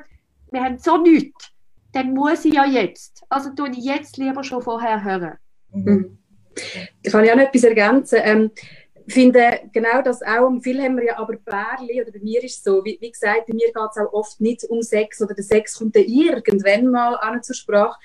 [0.53, 1.51] wir haben so nichts,
[1.93, 3.23] dann muss ich ja jetzt.
[3.29, 5.39] Also tue ich jetzt lieber schon vorher hören.
[5.73, 6.19] Mhm.
[7.03, 8.19] Ich kann ja noch etwas ergänzen.
[8.23, 12.43] Ähm, ich finde genau das auch, viel haben wir ja aber Bärli, oder bei mir
[12.43, 15.21] ist es so, wie, wie gesagt, bei mir geht es auch oft nicht um Sex,
[15.21, 17.99] oder der Sex kommt dann irgendwann mal an zur Sprache.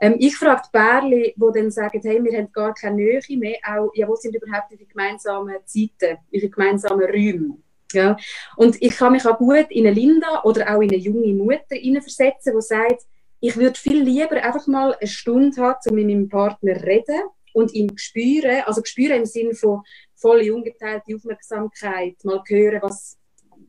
[0.00, 3.58] Ähm, ich frage die Bärli, die dann sagen, hey, wir haben gar keine Nähe mehr,
[3.66, 7.58] auch, ja, wo sind überhaupt ihre gemeinsamen Zeiten, ihre gemeinsamen Räume?
[7.92, 8.16] Ja?
[8.56, 11.76] Und ich kann mich auch gut in eine Linda oder auch in eine junge Mutter
[11.76, 13.02] hineinversetzen, die sagt,
[13.40, 17.22] ich würde viel lieber einfach mal eine Stunde haben, um mit meinem Partner zu reden
[17.52, 19.82] und ihn spüren, also spüren im Sinne von
[20.20, 23.18] volle ungeteilte Aufmerksamkeit, mal hören, was,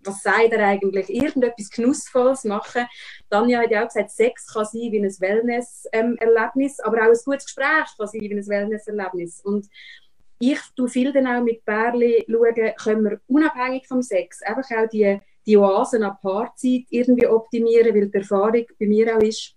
[0.04, 2.86] was sagt er eigentlich, irgendetwas Genussvolles machen.
[3.30, 7.46] Tanja hat ja auch gesagt, Sex kann sein wie ein Wellness-Erlebnis, aber auch ein gutes
[7.46, 9.42] Gespräch kann sein wie ein Wellness-Erlebnis.
[9.44, 9.68] Und
[10.40, 14.90] ich tue viel dann auch mit Bärli schauen, können wir unabhängig vom Sex einfach auch
[14.90, 19.56] die, die Oasen an Paarzeit irgendwie optimieren, weil die Erfahrung bei mir auch ist,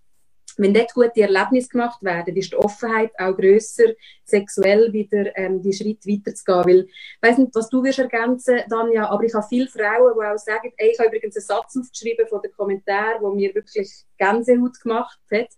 [0.59, 3.93] wenn dort gute Erlebnisse gemacht werden, ist die Offenheit auch grösser,
[4.25, 6.65] sexuell wieder ähm, die Schritt weiterzugehen.
[6.65, 10.27] Weil, ich weiss nicht, was du wirst ergänzen, Danja, aber ich habe viele Frauen, die
[10.27, 13.91] auch sagen, ey, ich habe übrigens einen Satz aufgeschrieben von den Kommentaren, der mir wirklich
[14.19, 15.49] Gänsehaut gemacht hat.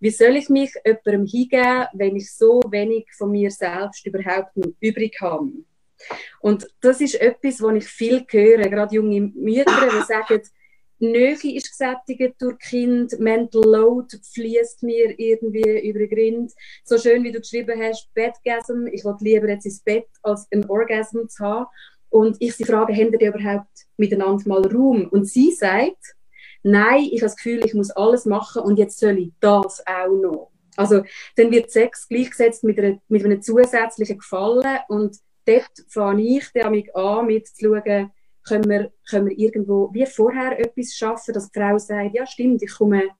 [0.00, 4.72] Wie soll ich mich jemandem hingeben, wenn ich so wenig von mir selbst überhaupt noch
[4.80, 5.50] übrig habe?
[6.40, 10.42] Und das ist etwas, was ich viel höre, gerade junge Mütter, die sagen,
[11.10, 16.52] Nähe ist gesättigt durch Kind, Mental Load fließt mir irgendwie über den Grind.
[16.84, 20.68] So schön, wie du geschrieben hast, Bettgasm, ich will lieber jetzt ins Bett, als einen
[20.68, 21.66] Orgasm zu haben.
[22.10, 25.08] Und ich sie frage, haben die überhaupt miteinander mal Raum?
[25.08, 26.14] Und sie sagt,
[26.62, 30.16] nein, ich habe das Gefühl, ich muss alles machen und jetzt soll ich das auch
[30.20, 30.50] noch.
[30.76, 31.02] Also
[31.36, 36.94] dann wird Sex gleichgesetzt mit, einer, mit einem zusätzlichen Gefallen und dort fange ich damit
[36.96, 38.10] an, mit zu schauen,
[38.46, 42.62] können wir, können wir irgendwo wie vorher etwas schaffen, dass die Frau sagt, ja stimmt,
[42.62, 43.10] ich komme,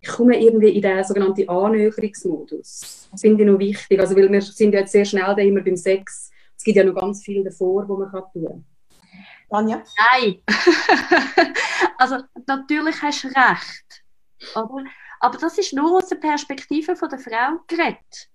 [0.00, 3.08] ich komme irgendwie in den sogenannten Annäherungsmodus.
[3.10, 5.60] Das finde ich noch wichtig, also weil wir sind ja jetzt sehr schnell da immer
[5.60, 6.30] beim Sex.
[6.56, 8.64] Es gibt ja noch ganz viel davor, wo man kann tun
[9.52, 9.82] Tanja?
[9.98, 10.42] Nein.
[11.98, 14.04] also natürlich hast du recht.
[14.56, 14.84] Oder?
[15.20, 18.30] Aber das ist nur aus der Perspektive von der Frau geredet.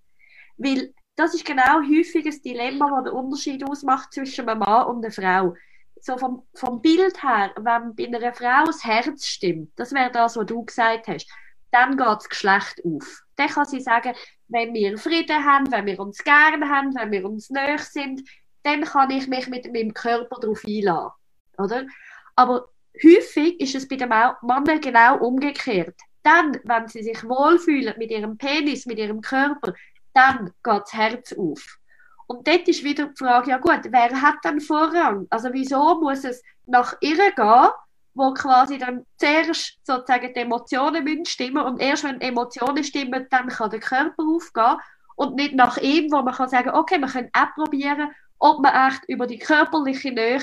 [0.58, 5.04] Weil das ist genau häufig ein Dilemma, das den Unterschied ausmacht zwischen einem Mann und
[5.04, 5.56] einer Frau
[6.02, 10.38] so vom, vom Bild her, wenn bei einer Frau das Herz stimmt, das wäre das,
[10.38, 11.28] was du gesagt hast,
[11.72, 13.24] dann geht das Geschlecht auf.
[13.36, 14.14] Dann kann sie sagen,
[14.48, 18.22] wenn wir Frieden haben, wenn wir uns gerne haben, wenn wir uns näher sind,
[18.64, 21.12] dann kann ich mich mit meinem Körper darauf einladen.
[21.58, 21.86] Oder?
[22.36, 22.70] Aber
[23.04, 25.96] häufig ist es bei den Männern genau umgekehrt.
[26.24, 29.74] Dann, wenn sie sich wohlfühlen mit ihrem Penis, mit ihrem Körper,
[30.14, 31.78] dann geht das Herz auf.
[32.28, 35.28] Und dort ist wieder die Frage, ja gut, wer hat dann Vorrang?
[35.30, 37.70] Also wieso muss es nach ihr gehen,
[38.14, 43.48] wo quasi dann zuerst sozusagen die Emotionen müssen stimmen und erst wenn Emotionen stimmen, dann
[43.48, 44.78] kann der Körper aufgehen
[45.16, 48.90] und nicht nach ihm, wo man kann sagen, okay, wir können auch probieren, ob man
[48.90, 50.40] echt über die körperliche Nähe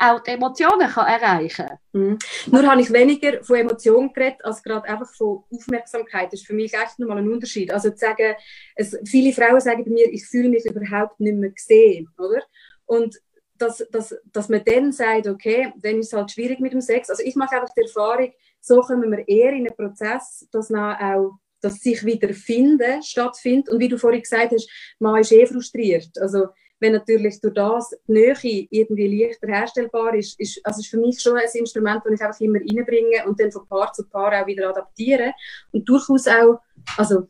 [0.00, 1.78] auch die Emotionen kann erreichen kann.
[1.92, 2.18] Mhm.
[2.46, 6.32] Nur habe ich weniger von Emotionen geredet, als gerade einfach von Aufmerksamkeit.
[6.32, 7.70] Das ist für mich echt nochmal ein Unterschied.
[7.70, 8.34] Also zu sagen,
[8.74, 12.42] es, viele Frauen sagen bei mir, ich fühle mich überhaupt nicht mehr gesehen, oder?
[12.86, 13.20] Und
[13.58, 17.10] dass, dass, dass man dann sagt, okay, dann ist es halt schwierig mit dem Sex.
[17.10, 20.96] Also ich mache einfach die Erfahrung, so kommen wir eher in einen Prozess, dass dann
[20.96, 23.68] auch das sich wieder finden stattfindet.
[23.68, 26.08] Und wie du vorhin gesagt hast, man ist eh frustriert.
[26.18, 26.46] Also
[26.80, 28.34] wenn natürlich durch das die Nähe
[28.70, 32.40] irgendwie leichter herstellbar ist, ist, also ist für mich schon ein Instrument, das ich einfach
[32.40, 35.32] immer reinbringe und dann von Paar zu Paar auch wieder adaptiere.
[35.72, 36.60] Und durchaus auch,
[36.96, 37.28] also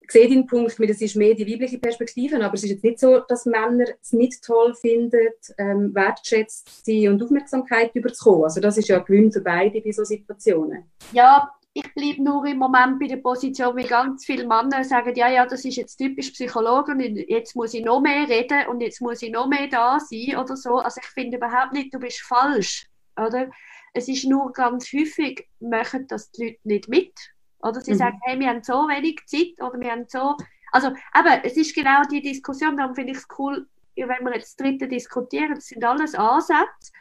[0.00, 3.00] ich sehe den Punkt, das ist mehr die weibliche Perspektive, aber es ist jetzt nicht
[3.00, 8.44] so, dass Männer es nicht toll finden, ähm, wertschätzt sie und Aufmerksamkeit überzukommen.
[8.44, 10.84] Also das ist ja ein Gewinn für beide bei solchen Situationen.
[11.12, 15.28] Ja, ich bleibe nur im Moment bei der Position, wie ganz viele Männer sagen, ja,
[15.28, 19.00] ja, das ist jetzt typisch Psychologen und jetzt muss ich noch mehr reden und jetzt
[19.00, 20.76] muss ich noch mehr da sein oder so.
[20.76, 23.50] Also ich finde überhaupt nicht, du bist falsch, oder?
[23.92, 27.12] Es ist nur ganz häufig, machen das die Leute nicht mit.
[27.58, 27.98] Oder sie mhm.
[27.98, 30.36] sagen, hey, wir haben so wenig Zeit oder wir haben so.
[30.70, 33.66] Also, aber es ist genau die Diskussion, darum finde ich es cool,
[33.96, 36.92] wenn wir jetzt dritte diskutieren, das sind alles Ansätze.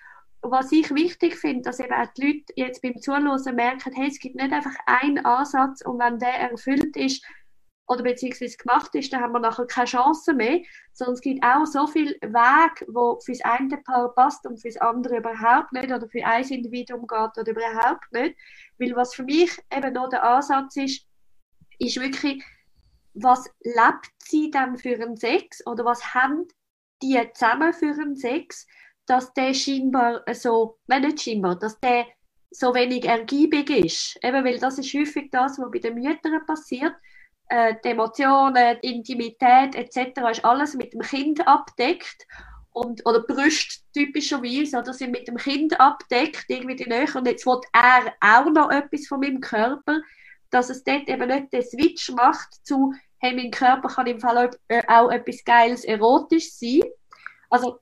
[0.45, 4.19] Was ich wichtig finde, dass eben auch die Leute jetzt beim Zuhören merken, hey, es
[4.19, 7.25] gibt nicht einfach einen Ansatz und wenn der erfüllt ist,
[7.87, 10.61] oder beziehungsweise gemacht ist, dann haben wir nachher keine Chance mehr,
[10.93, 15.17] sondern es gibt auch so viele Wege, wo fürs eine Paar passt und fürs andere
[15.17, 18.37] überhaupt nicht oder für ein Individuum geht oder überhaupt nicht.
[18.79, 21.05] Weil was für mich eben noch der Ansatz ist,
[21.79, 22.43] ist wirklich,
[23.13, 26.47] was lebt sie dann für einen Sex oder was haben
[27.01, 28.65] die zusammen für einen Sex,
[29.05, 32.05] dass der scheinbar so, nein, nicht scheinbar, dass der
[32.51, 34.17] so wenig ergiebig ist.
[34.23, 36.93] Eben, weil das ist häufig das, was bei den Müttern passiert
[37.49, 40.31] äh, die Emotionen, die Intimität etc.
[40.31, 42.25] ist alles mit dem Kind abdeckt
[42.71, 47.07] und, oder Brüste typischerweise, oder sind mit dem Kind abdeckt, irgendwie die Nähe.
[47.13, 50.01] Und jetzt will er auch noch etwas von meinem Körper,
[50.49, 54.47] dass es dort eben nicht den Switch macht zu, hey, mein Körper kann im Fall
[54.47, 56.81] auch, äh, auch etwas Geiles, erotisch sein.
[57.49, 57.79] Also,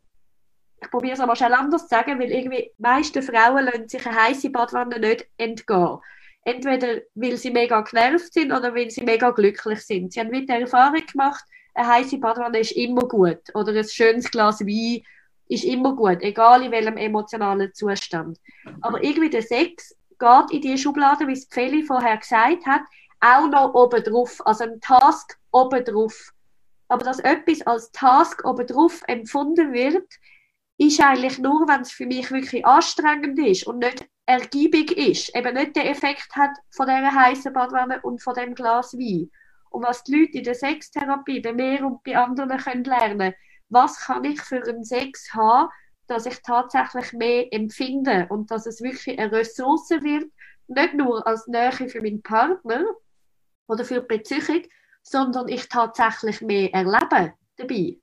[0.82, 4.06] ich probiere es aber schnell anders zu sagen, weil irgendwie die meisten Frauen lassen sich
[4.06, 6.00] eine heiße Badwanne nicht entgehen
[6.44, 10.14] entweder weil sie mega genervt sind oder weil sie mega glücklich sind.
[10.14, 14.62] Sie haben wieder Erfahrung gemacht, eine heiße Badwanne ist immer gut oder ein schönes Glas
[14.62, 15.04] Wein
[15.48, 18.40] ist immer gut, egal in welchem emotionalen Zustand.
[18.82, 22.82] Aber irgendwie der Sex geht in die Schublade, wie es Feli vorher gesagt hat,
[23.20, 26.32] auch noch oben drauf, also ein Task oben drauf.
[26.88, 30.08] Aber dass etwas als Task oben drauf empfunden wird,
[30.88, 35.54] ist eigentlich nur, wenn es für mich wirklich anstrengend ist und nicht ergiebig ist, eben
[35.54, 39.30] nicht den Effekt hat von dieser heißen Badwanne und von dem Glas Wein.
[39.70, 43.34] Und was die Leute in der Sextherapie bei mir und bei anderen können lernen,
[43.70, 45.70] was kann ich für einen Sex haben,
[46.08, 50.32] dass ich tatsächlich mehr empfinde und dass es wirklich eine Ressource wird,
[50.68, 52.84] nicht nur als Nähe für meinen Partner
[53.68, 54.64] oder für die Beziehung,
[55.04, 57.98] sondern ich tatsächlich mehr erlebe dabei.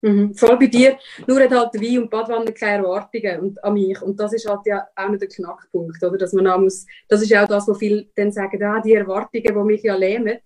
[0.00, 0.96] Mhm, voll bei dir.
[1.26, 4.00] Nur hat halt Wein und Badwanne keine Erwartungen und, an mich.
[4.00, 6.18] Und das ist halt ja auch nicht der Knackpunkt, oder?
[6.18, 8.94] Dass man auch muss, das ist ja auch das, wo viele dann sagen, ah, die
[8.94, 10.38] Erwartungen, die mich ja lähmen.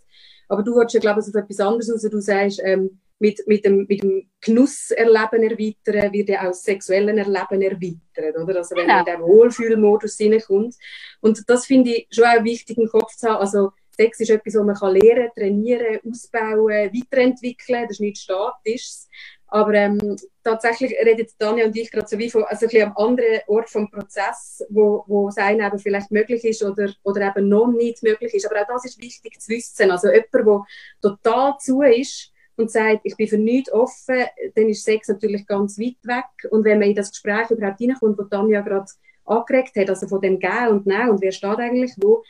[0.48, 2.02] Aber du hast ja, glaube ich, auf etwas anderes raus.
[2.10, 7.16] Du sagst, ähm, mit, mit, dem, mit dem Genusserleben erweitern, wird ja auch das sexuelle
[7.16, 8.56] Erleben erweitert, oder?
[8.56, 9.16] Also wenn man genau.
[9.16, 10.74] in den Wohlfühlmodus hineinkommt.
[11.20, 13.40] Und das finde ich schon auch wichtig im Kopf zu haben.
[13.40, 17.82] Also Sex ist etwas, was man kann lernen, trainieren, ausbauen, weiterentwickeln.
[17.82, 19.08] Das ist nichts Statisches.
[19.52, 22.96] Aber ähm, tatsächlich redet Tanja und ich gerade so wie von also ein bisschen am
[22.96, 27.50] anderen Ort vom Prozess, wo, wo es einem eben vielleicht möglich ist oder, oder eben
[27.50, 28.46] noch nicht möglich ist.
[28.46, 29.90] Aber auch das ist wichtig zu wissen.
[29.90, 30.64] Also jemand, der
[31.02, 34.24] total zu ist und sagt, ich bin für nichts offen,
[34.54, 36.50] dann ist Sex natürlich ganz weit weg.
[36.50, 38.86] Und wenn man in das Gespräch überhaupt hineinkommt, wo Tanja gerade
[39.26, 42.24] angeregt hat, also von dem Gehen und Nehmen und wer steht eigentlich wo,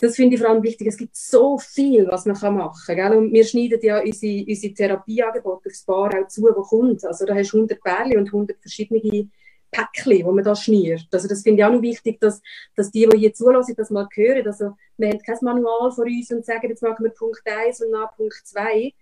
[0.00, 0.88] das finde ich vor allem wichtig.
[0.88, 2.96] Es gibt so viel, was man machen kann.
[2.96, 3.16] Gell?
[3.16, 7.04] Und wir schneiden ja unsere, unsere Therapieangebote aufs Paar auch zu, wo kommt.
[7.04, 9.28] Also da hast du 100 Bärli und 100 verschiedene
[9.70, 11.06] Päckchen, die man da schniert.
[11.12, 12.40] Also das finde ich auch noch wichtig, dass,
[12.76, 14.46] dass die, die hier zulassen, das mal hören.
[14.46, 17.90] Also wir haben kein Manual vor uns und sagen, jetzt machen wir Punkt 1 und
[17.90, 18.92] nach Punkt 2,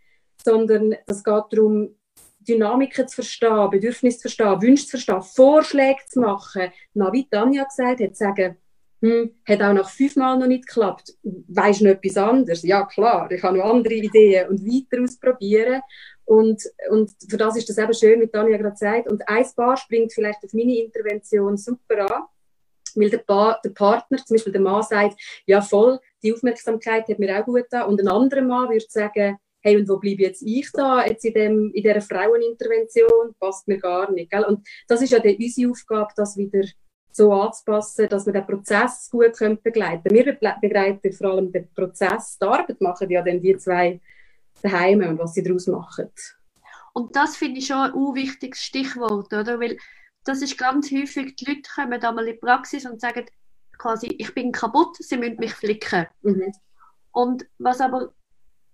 [0.45, 1.95] sondern es geht darum,
[2.41, 6.73] Dynamiken zu verstehen, Bedürfnisse zu verstehen, Wünsche zu verstehen, Vorschläge zu machen.
[6.95, 8.57] Na, wie Tanja gesagt hat, sagen,
[9.03, 11.15] hm, hat auch nach fünfmal noch nicht geklappt.
[11.23, 12.63] Weisst du noch etwas anderes?
[12.63, 15.81] Ja, klar, ich habe noch andere Ideen und weiter ausprobieren.
[16.25, 19.11] Und, und für das ist das eben schön, wie Tanja gerade sagt.
[19.11, 22.23] Und ein Paar springt vielleicht auf meine Intervention super an.
[22.95, 27.19] weil der, pa der Partner, zum Beispiel der Mann sagt, ja voll, die Aufmerksamkeit hat
[27.19, 30.43] mir auch gut da und ein anderer Mann würde sagen, hey, und wo bleibe jetzt
[30.43, 34.31] ich da, jetzt in, dem, in dieser Frauenintervention, passt mir gar nicht.
[34.31, 34.45] Gell?
[34.45, 36.63] Und das ist ja dann unsere Aufgabe, das wieder
[37.13, 40.27] so anzupassen, dass wir den Prozess gut können begleiten können.
[40.27, 44.01] Wir begleiten vor allem den Prozess, die Arbeit machen ja dann die zwei
[44.63, 46.11] daheim und was sie daraus machen.
[46.93, 49.61] Und das finde ich schon ein wichtiges Stichwort, oder?
[49.61, 49.77] Weil
[50.25, 53.27] das ist ganz häufig, die Leute kommen da mal in die Praxis und sagen
[53.79, 56.07] quasi, ich bin kaputt, sie müssen mich flicken.
[56.23, 56.53] Mhm.
[57.13, 58.13] Und was aber,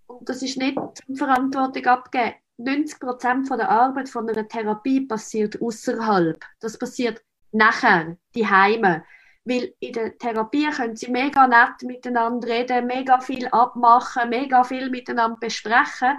[0.07, 0.79] und das ist nicht
[1.15, 6.43] Verantwortung abgeben, 90 Prozent der Arbeit von einer Therapie passiert außerhalb.
[6.61, 7.23] Das passiert
[7.57, 9.05] nachher, die Heime.
[9.45, 14.91] Weil in der Therapie können sie mega nett miteinander reden, mega viel abmachen, mega viel
[14.91, 16.19] miteinander besprechen.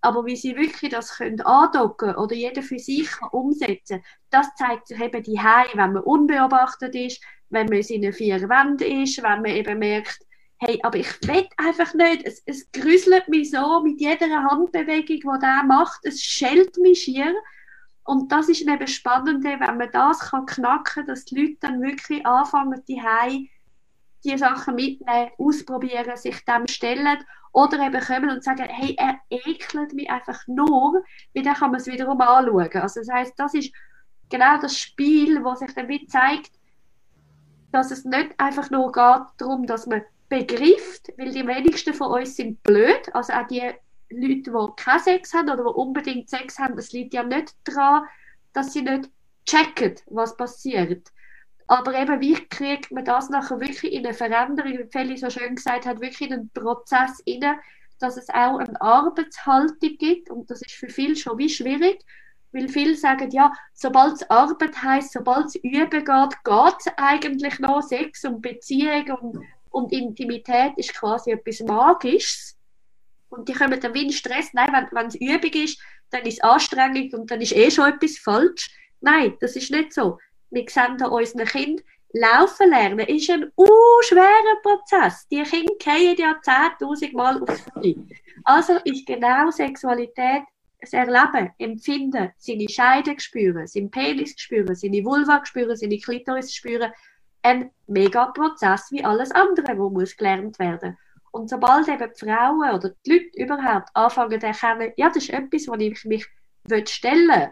[0.00, 5.00] Aber wie sie wirklich das können andocken oder jeder für sich umsetzen das zeigt sich
[5.00, 9.42] eben die Heim, wenn man unbeobachtet ist, wenn man in einer vier Wänden ist, wenn
[9.42, 10.20] man eben merkt,
[10.58, 15.40] hey, aber ich will einfach nicht, es, es grüßelt mich so mit jeder Handbewegung, die
[15.40, 17.34] der macht, es schellt mich schier.
[18.08, 21.82] Und das ist eben spannend, wenn man das kann knacken kann, dass die Leute dann
[21.82, 23.48] wirklich anfangen, die Hause
[24.24, 27.18] die Sachen mitnehmen, ausprobieren, sich dem stellen
[27.52, 31.04] oder eben kommen und sagen, hey, er ekelt mich einfach nur,
[31.34, 32.70] weil dann kann man es wiederum anschauen.
[32.80, 33.74] Also das heißt, das ist
[34.30, 36.52] genau das Spiel, wo sich dann zeigt,
[37.72, 40.00] dass es nicht einfach nur geht darum, dass man
[40.30, 43.70] begreift, weil die wenigsten von uns sind blöd, also auch die
[44.10, 48.04] Leute, die keinen Sex haben oder die unbedingt Sex haben, es liegt ja nicht daran,
[48.52, 49.10] dass sie nicht
[49.46, 51.08] checken, was passiert.
[51.66, 55.54] Aber eben, wie kriegt man das nachher wirklich in eine Veränderung, wie Feli so schön
[55.54, 57.58] gesagt hat, wirklich in einen Prozess rein,
[57.98, 60.30] dass es auch eine Arbeitshaltung gibt.
[60.30, 62.00] Und das ist für viele schon wie schwierig,
[62.52, 67.58] weil viele sagen, ja, sobald es Arbeit heißt, sobald es Üben geht, geht es eigentlich
[67.58, 67.82] noch.
[67.82, 72.57] Sex und Beziehung und, und Intimität ist quasi etwas Magisches.
[73.28, 74.52] Und die kommen dann wie in Stress.
[74.52, 78.18] Nein, wenn es Übung ist, dann ist es anstrengend und dann ist eh schon etwas
[78.18, 78.70] falsch.
[79.00, 80.18] Nein, das ist nicht so.
[80.50, 83.52] Wir sehen da unseren Kind laufen lernen ist ein
[84.02, 85.26] schwerer Prozess.
[85.28, 88.06] Die Kinder gehen ja 10.000 Mal aufs Füße.
[88.44, 90.42] Also ist genau Sexualität
[90.80, 96.92] das Erleben, Empfinden, seine Scheide spüren, seinen Penis spüren, seine Vulva spüren, seine Klitoris spüren,
[97.42, 100.96] ein mega Prozess wie alles andere, wo muss gelernt werden.
[101.38, 105.30] Und sobald eben die Frauen oder die Leute überhaupt anfangen zu erkennen, ja, das ist
[105.30, 106.26] etwas, wo ich mich
[106.86, 107.50] stellen will.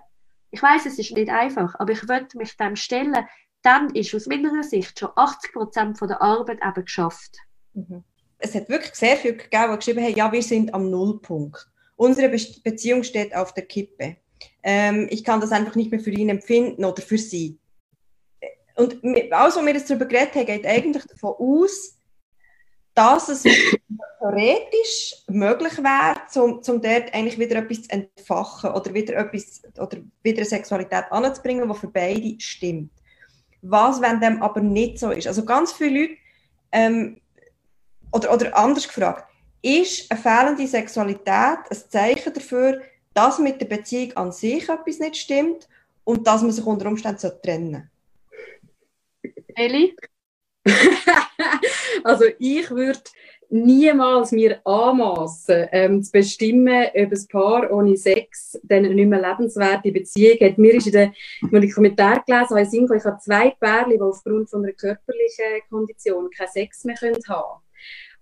[0.51, 3.27] Ich weiß, es ist nicht einfach, aber ich will mich dem stellen,
[3.63, 7.37] dann ist aus meiner Sicht schon 80 Prozent der Arbeit eben geschafft.
[7.75, 8.03] Mhm.
[8.39, 11.67] Es hat wirklich sehr viele gegeben, die geschrieben haben, ja, wir sind am Nullpunkt.
[11.95, 14.17] Unsere Be Beziehung steht auf der Kippe.
[14.65, 17.59] Ähm, ich kann das einfach nicht mehr für ihn empfinden oder für sie.
[18.75, 21.96] Und alles, was wir jetzt darüber geredet haben, geht eigentlich davon aus,
[22.97, 23.43] dass es
[24.19, 29.99] theoretisch möglich wäre, um, um dort eigentlich wieder etwas zu entfachen oder wieder etwas oder
[30.23, 32.91] wieder eine Sexualität anzubringen, die für beide stimmt.
[33.63, 35.27] Was, wenn dem aber nicht so ist?
[35.27, 36.17] Also ganz viele Leute,
[36.73, 37.21] ähm,
[38.13, 39.29] oder, oder anders gefragt,
[39.61, 42.81] ist eine fehlende Sexualität ein Zeichen dafür,
[43.13, 45.69] dass mit der Beziehung an sich etwas nicht stimmt
[46.05, 47.91] und dass man sich unter Umständen trennen
[49.23, 49.45] sollte?
[49.55, 49.97] Eli?
[52.05, 53.01] also ich würde
[53.49, 59.93] niemals mir anmaßen, ähm, zu bestimmen, ob ein Paar ohne Sex dann nicht mehr lebenswerte
[59.93, 60.59] Beziehung hat.
[60.59, 61.13] Mir ist in der,
[61.51, 66.31] wenn ich Kommentar gelesen habe, ich habe zwei Pärchen, die aufgrund von einer körperlichen Kondition
[66.31, 67.66] keinen Sex mehr haben können.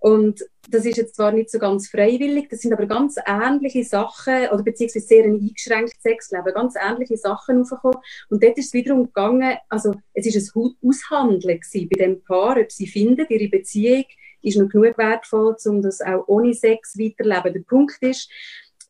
[0.04, 4.48] Und das ist jetzt zwar nicht so ganz freiwillig, das sind aber ganz ähnliche Sachen,
[4.52, 7.96] oder beziehungsweise sehr ein eingeschränktes Sexleben, ganz ähnliche Sachen aufgekommen.
[8.28, 12.70] Und dort ist es wiederum gegangen, also es ist ein Aushandeln bei dem Paar, ob
[12.70, 14.04] sie finden, ihre Beziehung
[14.42, 17.54] ist noch genug wertvoll, um das auch ohne Sex weiterleben.
[17.54, 18.28] Der Punkt ist,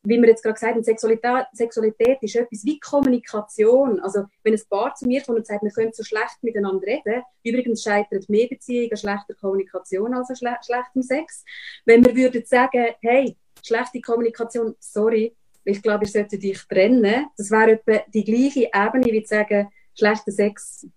[0.05, 3.99] wie wir jetzt gerade gesagt haben, Sexualität, Sexualität ist etwas wie Kommunikation.
[3.99, 7.23] Also, wenn ein Paar zu mir kommt und sagt, wir können so schlecht miteinander reden,
[7.43, 11.43] übrigens scheitert mehr Beziehung an schlechter Kommunikation als an schle schlechtem Sex.
[11.85, 17.49] Wenn wir würden sagen, hey, schlechte Kommunikation, sorry, ich glaube, ihr solltet dich trennen, das
[17.49, 20.87] wäre etwa die gleiche Ebene wie zu sagen, schlechter Sex,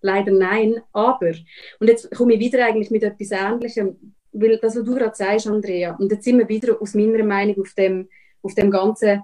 [0.00, 1.32] leider nein, aber.
[1.80, 5.46] Und jetzt komme ich wieder eigentlich mit etwas Ähnlichem, weil das, was du gerade sagst,
[5.46, 8.08] Andrea, und jetzt sind wir wieder aus meiner Meinung auf dem
[8.42, 9.22] auf dem ganzen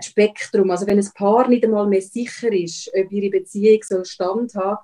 [0.00, 0.70] Spektrum.
[0.70, 4.78] Also wenn ein Paar nicht einmal mehr sicher ist, ob ihre Beziehung soll Stand haben,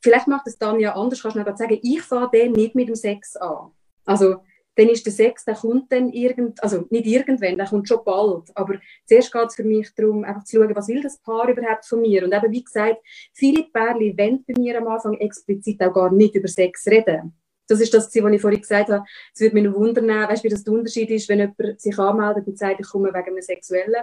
[0.00, 2.94] vielleicht macht es dann ja anders, kannst du sagen, ich fange den nicht mit dem
[2.94, 3.72] Sex an.
[4.04, 4.36] Also
[4.76, 8.54] dann ist der Sex, der kommt dann irgend, also nicht irgendwann, der kommt schon bald.
[8.54, 8.74] Aber
[9.06, 12.02] zuerst geht es für mich darum, einfach zu schauen, was will das Paar überhaupt von
[12.02, 12.24] mir?
[12.24, 12.98] Und eben, wie gesagt,
[13.32, 17.34] viele Pärchen wollen bei mir am Anfang explizit auch gar nicht über Sex reden.
[17.68, 19.04] Das ist das, was ich vorhin gesagt habe.
[19.34, 22.46] Es würde mich noch wundern, weißt, wie das der Unterschied ist, wenn jemand sich anmeldet
[22.46, 24.02] und sagt, ich komme wegen einem sexuellen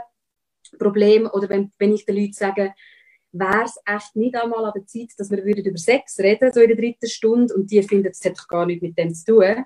[0.77, 2.73] Problem oder wenn, wenn ich den Leuten sage,
[3.31, 6.67] wäre es echt nicht einmal an der Zeit, dass wir über Sex reden, so in
[6.67, 9.65] der dritten Stunde, und die finden, es hat doch gar nichts mit dem zu tun.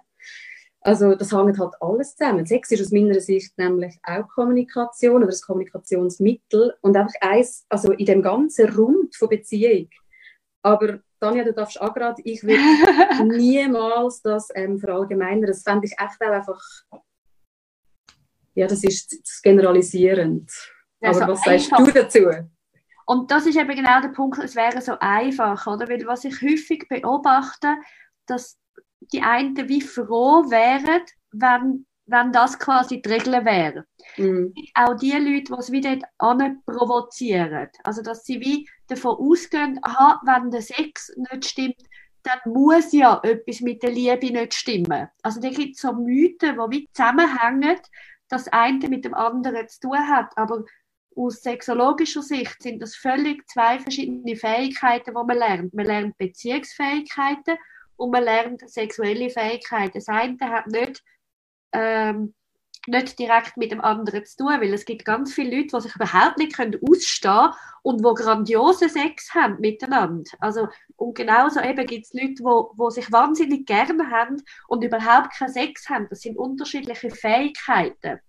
[0.81, 2.45] Also das hängt halt alles zusammen.
[2.45, 7.91] Sex ist aus meiner Sicht nämlich auch Kommunikation oder das Kommunikationsmittel und einfach eins, also
[7.91, 9.89] in dem ganzen Rund von Beziehung.
[10.68, 12.57] Aber Tanja, du darfst auch gerade, ich würde
[13.38, 15.47] niemals das ähm, verallgemeinern.
[15.47, 16.61] Das fände ich echt auch einfach,
[18.53, 20.51] ja, das ist generalisierend.
[21.01, 22.30] Also Aber was sagst du dazu?
[23.05, 25.88] Und das ist eben genau der Punkt, es wäre so einfach, oder?
[25.88, 27.76] Weil was ich häufig beobachte,
[28.26, 28.59] dass
[29.13, 33.85] die einen wie froh wären, wenn, wenn das quasi die Regel wäre.
[34.17, 34.53] Mhm.
[34.73, 35.97] Auch die Leute, die es wieder
[36.65, 37.69] provozieren.
[37.83, 41.83] Also, dass sie wie davon ausgehen, aha, wenn der Sex nicht stimmt,
[42.23, 45.09] dann muss ja etwas mit der Liebe nicht stimmen.
[45.21, 47.77] Also, da gibt es so Mythen, die wie zusammenhängen,
[48.29, 50.31] dass das eine mit dem anderen zu tun hat.
[50.37, 50.63] Aber
[51.15, 55.73] aus sexologischer Sicht sind das völlig zwei verschiedene Fähigkeiten, die man lernt.
[55.73, 57.57] Man lernt Beziehungsfähigkeiten
[57.97, 59.93] und man lernt sexuelle Fähigkeiten.
[59.95, 61.03] Das eine hat nicht,
[61.72, 62.34] ähm,
[62.88, 65.95] nicht direkt mit dem anderen zu tun, weil es gibt ganz viele Leute, die sich
[65.95, 67.49] überhaupt nicht können ausstehen
[67.82, 70.32] und die grandiosen Sex haben miteinander.
[70.39, 75.34] Also, und genauso eben gibt es Leute, die, die sich wahnsinnig gerne haben und überhaupt
[75.34, 76.07] keinen Sex haben.
[76.09, 78.20] Das sind unterschiedliche Fähigkeiten.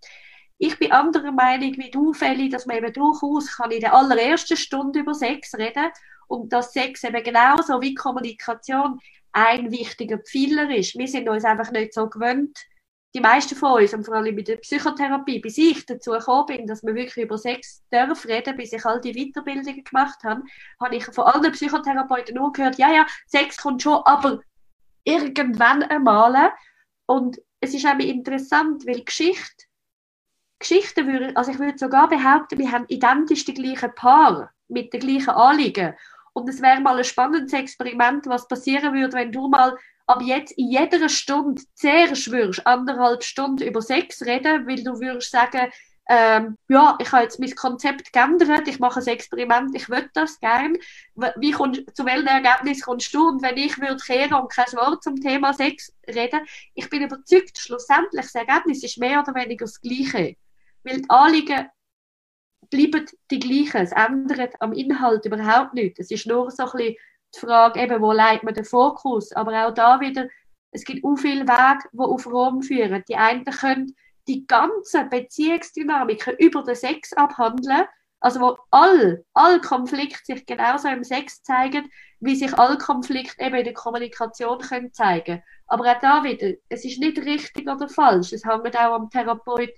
[0.58, 4.56] Ich bin anderer Meinung wie du, Feli, dass man eben durchaus kann in der allerersten
[4.56, 5.88] Stunde über Sex reden
[6.26, 8.98] und dass Sex eben genauso wie Kommunikation
[9.30, 10.98] ein wichtiger Pfeiler ist.
[10.98, 12.58] Wir sind uns einfach nicht so gewöhnt,
[13.14, 16.66] die meisten von uns, und vor allem mit der Psychotherapie, bis ich dazu gekommen bin,
[16.66, 20.42] dass wir wirklich über Sex darf reden, bis ich all die Weiterbildungen gemacht habe,
[20.80, 24.40] habe ich von allen Psychotherapeuten nur gehört, ja, ja, Sex kommt schon, aber
[25.04, 26.52] irgendwann einmal.
[27.06, 29.68] Und es ist auch interessant, weil Geschichte
[30.58, 35.00] Geschichten würde, also ich würde sogar behaupten, wir haben identisch die gleichen Paar mit den
[35.00, 35.94] gleichen Anliegen.
[36.32, 39.76] Und es wäre mal ein spannendes Experiment, was passieren würde, wenn du mal
[40.08, 45.30] ab jetzt in jeder Stunde zuerst würdest, anderthalb Stunden über Sex reden, weil du würdest
[45.30, 45.70] sagen,
[46.10, 50.40] ähm, ja, ich habe jetzt mein Konzept geändert, ich mache ein Experiment, ich will das
[50.40, 50.78] gern.
[51.36, 53.28] Wie kommst, zu welchem Ergebnis kommst du?
[53.28, 56.40] Und wenn ich würde kehren und kein Wort zum Thema Sex reden,
[56.72, 60.36] ich bin überzeugt, schlussendlich das Ergebnis ist mehr oder weniger das Gleiche.
[60.84, 61.68] Weil die Anliegen
[62.70, 63.82] bleiben die gleichen.
[63.82, 66.00] Es ändert am Inhalt überhaupt nichts.
[66.00, 66.96] Es ist nur so ein bisschen
[67.34, 69.32] die Frage, eben, wo legt man den Fokus.
[69.32, 70.28] Aber auch da wieder,
[70.70, 73.04] es gibt auch viele Wege, die auf Rom führen.
[73.08, 73.94] Die einen können
[74.26, 77.84] die ganze Beziehungsdynamiken über den Sex abhandeln,
[78.20, 83.54] also wo all, all Konflikte sich genauso im Sex zeigen, wie sich all Konflikte eben
[83.54, 85.42] in der Kommunikation können zeigen.
[85.66, 88.32] Aber auch da wieder, es ist nicht richtig oder falsch.
[88.32, 89.70] Es hängt auch am Therapeut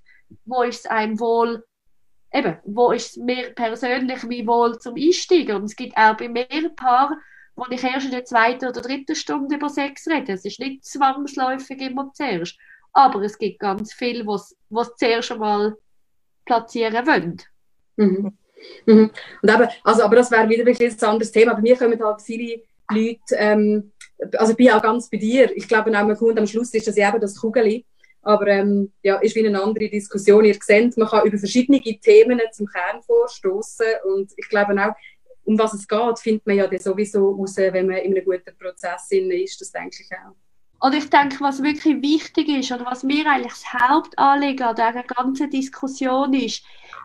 [0.45, 1.65] wo ist es einem wohl,
[2.33, 5.57] eben, wo ist es mir persönlich wie wohl zum Einsteigen.
[5.57, 7.17] Und es gibt auch bei mir ein paar,
[7.61, 10.33] wo ich erst in der zweiten oder dritten Stunde über Sex rede.
[10.33, 12.57] Es ist nicht zwangsläufig immer zuerst.
[12.93, 15.77] Aber es gibt ganz viele, was es zuerst einmal
[16.47, 17.37] platzieren wollen.
[17.97, 18.33] Mhm.
[18.87, 19.11] Mhm.
[19.43, 21.53] Und eben, also, aber das wäre wieder ein anderes Thema.
[21.53, 23.93] Bei mir kommen halt viele Leute, ähm,
[24.39, 25.55] also ich bin auch ganz bei dir.
[25.55, 27.85] Ich glaube, auch kommt am Schluss ist das eben das Kugeli.
[28.23, 30.45] Aber ähm, ja, ist wie eine andere Diskussion.
[30.45, 34.95] Ihr seht, man kann über verschiedene Themen zum Kern vorstoßen und ich glaube auch,
[35.51, 39.09] um was es geht, findet man ja sowieso raus, wenn man in einem guten Prozess
[39.11, 39.61] ist.
[39.61, 40.37] Das denke ich auch.
[40.87, 45.03] Und ich denke, was wirklich wichtig ist oder was mir eigentlich das Hauptanliegen an dieser
[45.03, 46.63] ganzen Diskussion ist,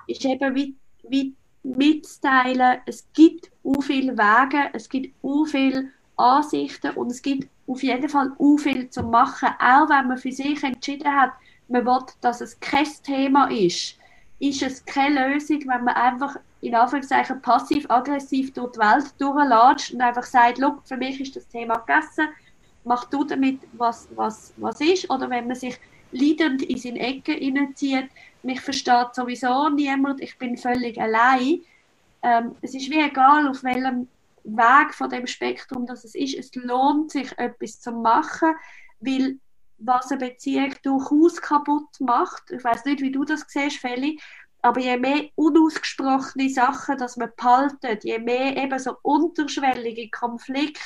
[0.07, 0.75] ist eben wie,
[1.09, 1.33] wie
[1.63, 7.81] mitzuteilen, es gibt so viele Wege, es gibt so viele Ansichten und es gibt auf
[7.81, 11.31] jeden Fall auch viel zu machen, auch wenn man für sich entschieden hat,
[11.67, 13.97] man will, dass es kein Thema ist,
[14.49, 20.01] ist es keine Lösung, wenn man einfach in Anführungszeichen passiv-aggressiv durch die Welt durchlatscht und
[20.01, 22.29] einfach sagt, für mich ist das Thema gegessen,
[22.83, 25.09] mach du damit, was, was, was ist.
[25.09, 25.77] Oder wenn man sich
[26.11, 28.09] leidend in seine Ecke hineinzieht,
[28.43, 31.61] mich versteht sowieso niemand, ich bin völlig allein.
[32.21, 34.07] Ähm, es ist wie egal, auf welchem
[34.43, 36.35] Weg von dem Spektrum, dass es ist.
[36.35, 38.53] Es lohnt sich, etwas zu machen,
[38.99, 39.37] weil
[39.77, 44.19] was eine Beziehung durchaus kaputt macht, ich weiß nicht, wie du das siehst, Feli,
[44.61, 50.81] aber je mehr unausgesprochene Sachen, dass man behaltet, je mehr eben so unterschwellige Konflikte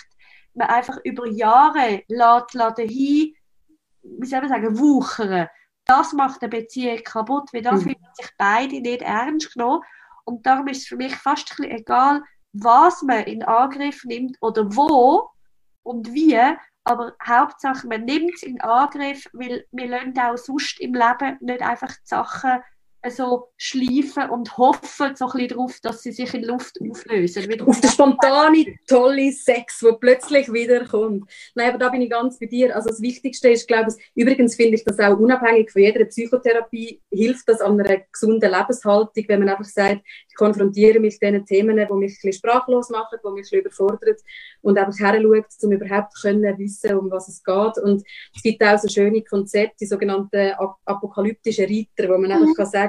[0.54, 3.36] man einfach über Jahre lässt, lässt hin,
[4.02, 5.48] wie soll man sagen, wuchern.
[5.86, 7.92] Das macht eine Beziehung kaputt, weil das mhm.
[7.92, 9.84] fühlen sich beide nicht ernst genommen.
[10.26, 12.22] Und darum ist es für mich fast egal,
[12.52, 15.30] was man in Angriff nimmt oder wo
[15.84, 16.38] und wie,
[16.90, 21.62] aber Hauptsache, man nimmt es in Angriff, weil wir lernen auch sonst im Leben nicht
[21.62, 22.60] einfach die Sachen
[23.08, 27.48] so schleifen und hoffen so ein bisschen darauf, dass sie sich in Luft auflösen.
[27.48, 31.30] Wieder Auf den spontane, tolle Sex, der plötzlich wiederkommt.
[31.56, 32.76] Nein, aber da bin ich ganz bei dir.
[32.76, 37.02] Also das Wichtigste ist, glaube ich, übrigens finde ich das auch unabhängig von jeder Psychotherapie,
[37.10, 41.46] hilft das an einer gesunden Lebenshaltung, wenn man einfach sagt, ich konfrontiere mich mit diesen
[41.46, 44.16] Themen, die mich ein bisschen sprachlos machen, die mich ein bisschen überfordern
[44.62, 47.78] und einfach heranschaut, um überhaupt können wissen, um was es geht.
[47.84, 48.04] Und
[48.36, 50.52] es gibt auch so schöne Konzepte, die sogenannten
[50.86, 52.54] apokalyptischen Reiter, wo man einfach mhm.
[52.56, 52.89] kann sagen,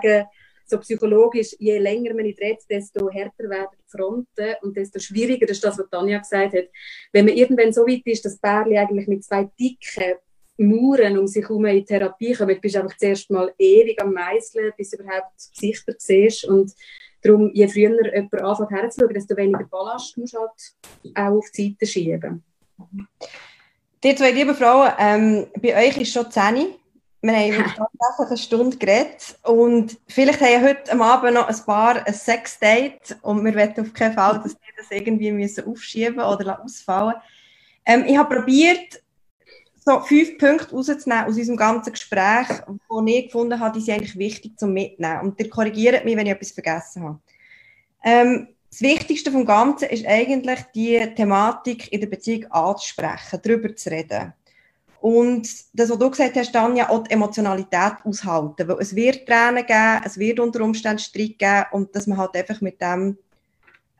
[0.66, 5.46] so psychologisch, je länger man nicht redet, desto härter werden die Fronten und desto schwieriger,
[5.46, 6.68] das ist das, was Tanja gesagt hat.
[7.12, 10.14] Wenn man irgendwann so weit ist, dass Bärli eigentlich mit zwei dicken
[10.58, 14.72] Mauern um sich herum in Therapie kommt, bist du einfach zuerst mal ewig am Meißeln,
[14.76, 16.72] bis du überhaupt Gesichter siehst und
[17.22, 21.68] Darum, je früher jemand anfängt herzuschauen, desto weniger Ballast musst du halt auch auf die
[21.68, 22.42] Seite schieben.
[24.02, 26.74] Die zwei lieben Frauen, ähm, bei euch ist schon 10
[27.22, 32.06] wir haben tatsächlich eine Stunde geredet und vielleicht haben heute am Abend noch ein paar
[32.06, 36.62] ein Sex-Date und wir wollen auf keinen Fall, dass die das irgendwie müssen aufschieben oder
[36.62, 37.14] ausfallen
[37.84, 39.02] ähm, Ich habe probiert,
[39.84, 44.18] so fünf Punkte rauszunehmen aus unserem ganzen Gespräch, die ich gefunden habe, die sind eigentlich
[44.18, 45.20] wichtig zum Mitnehmen.
[45.22, 47.20] Und ihr korrigiert mich, wenn ich etwas vergessen habe.
[48.04, 53.90] Ähm, das Wichtigste vom Ganzen ist eigentlich, die Thematik in der Beziehung anzusprechen, darüber zu
[53.90, 54.32] reden.
[55.00, 58.68] Und das, was du gesagt hast, dann ja auch die Emotionalität aushalten.
[58.68, 62.36] Weil es wird Tränen geben, es wird unter Umständen Streit geben und dass man halt
[62.36, 63.16] einfach mit dem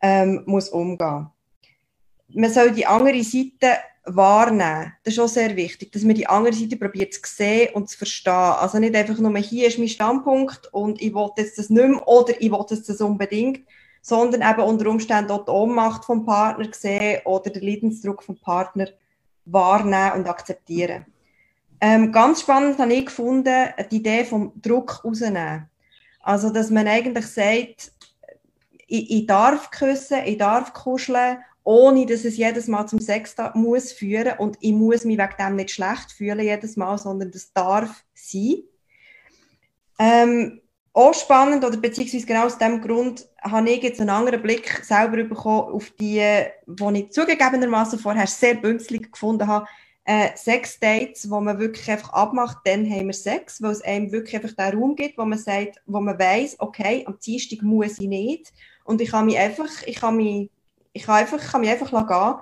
[0.03, 1.28] ähm, muss umgehen.
[2.28, 4.92] Man soll die andere Seite wahrnehmen.
[5.05, 7.96] Das ist auch sehr wichtig, dass man die andere Seite probiert zu sehen und zu
[7.96, 8.32] verstehen.
[8.32, 12.07] Also nicht einfach nur, hier ist mein Standpunkt und ich will jetzt das nicht mehr
[12.07, 13.61] oder ich will das unbedingt,
[14.03, 18.88] sondern eben unter Umständen auch die Ohnmacht vom Partner sehen oder den Leidensdruck vom Partner
[19.45, 21.07] wahrnehmen und akzeptieren.
[21.80, 25.68] Ähm, ganz spannend habe ich gefunden, die Idee vom Druck rausnehmen.
[26.20, 27.93] Also, dass man eigentlich sagt,
[28.86, 33.93] ich, ich darf küssen, ich darf kuscheln ohne dass es jedes Mal zum Sex muss
[33.93, 38.05] führen und ich muss mich wegen dem nicht schlecht fühlen jedes Mal, sondern das darf
[38.14, 38.62] sein.
[39.99, 40.61] Ähm,
[40.93, 45.22] auch spannend, oder beziehungsweise genau aus dem Grund, habe ich jetzt einen anderen Blick selber
[45.22, 46.22] bekommen auf die,
[46.66, 49.66] die ich zugegebenermaßen vorher sehr bünzlig gefunden habe,
[50.05, 54.34] äh, Sex-Dates, wo man wirklich einfach abmacht, dann haben wir Sex, weil es einem wirklich
[54.34, 58.09] einfach den Raum gibt, wo man sagt, wo man weiß, okay, am Dienstag muss ich
[58.09, 58.53] nicht
[58.84, 60.51] und ich kann mich einfach, ich kann mich
[60.93, 62.41] ich kann, einfach, kann mich einfach gehen.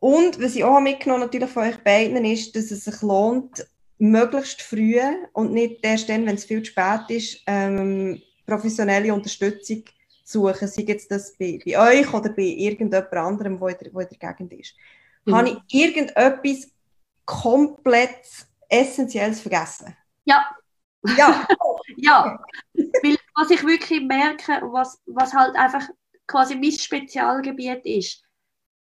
[0.00, 3.66] Und was ich auch mitgenommen natürlich von euch beiden ist, dass es sich lohnt,
[3.98, 5.00] möglichst früh
[5.32, 9.84] und nicht erst dann, wenn es viel zu spät ist, ähm, professionelle Unterstützung
[10.24, 10.68] zu suchen.
[10.68, 14.08] Sei jetzt das bei, bei euch oder bei irgendjemand anderem, wo in der, wo in
[14.08, 14.74] der Gegend ist.
[15.24, 15.34] Mhm.
[15.34, 16.70] Habe ich irgendetwas
[17.24, 18.24] komplett
[18.68, 19.96] Essentielles vergessen?
[20.24, 20.48] Ja.
[21.16, 21.46] Ja.
[21.96, 22.38] ja.
[22.74, 25.88] Weil was ich wirklich merke, was, was halt einfach
[26.26, 28.22] quasi mein Spezialgebiet ist,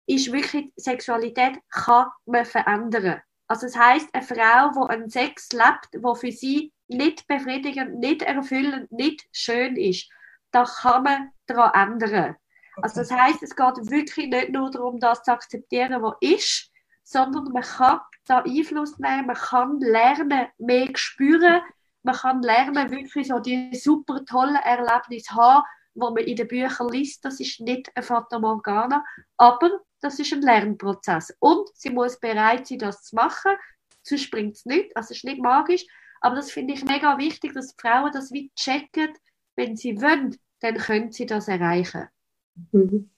[0.07, 3.21] ist wirklich, Sexualität kann man verändern.
[3.49, 8.21] Also das heißt, eine Frau, die einen Sex lebt, der für sie nicht befriedigend, nicht
[8.21, 10.07] erfüllend, nicht schön ist,
[10.51, 12.35] da kann man daran ändern.
[12.81, 16.71] Also das heißt, es geht wirklich nicht nur darum, das zu akzeptieren, was ist,
[17.03, 21.61] sondern man kann da Einfluss nehmen, man kann lernen, mehr spüren,
[22.03, 26.89] man kann lernen, wirklich so die super tollen Erlebnisse haben, wo man in den Büchern
[26.89, 29.03] liest, das ist nicht ein Fata Morgana,
[29.37, 31.35] aber das ist ein Lernprozess.
[31.39, 33.51] Und sie muss bereit sein, das zu machen,
[34.03, 35.85] sonst bringt es nicht, also es ist nicht magisch,
[36.21, 39.13] aber das finde ich mega wichtig, dass die Frauen das wie checken,
[39.55, 42.07] wenn sie wollen, dann können sie das erreichen.
[42.71, 43.09] Mhm.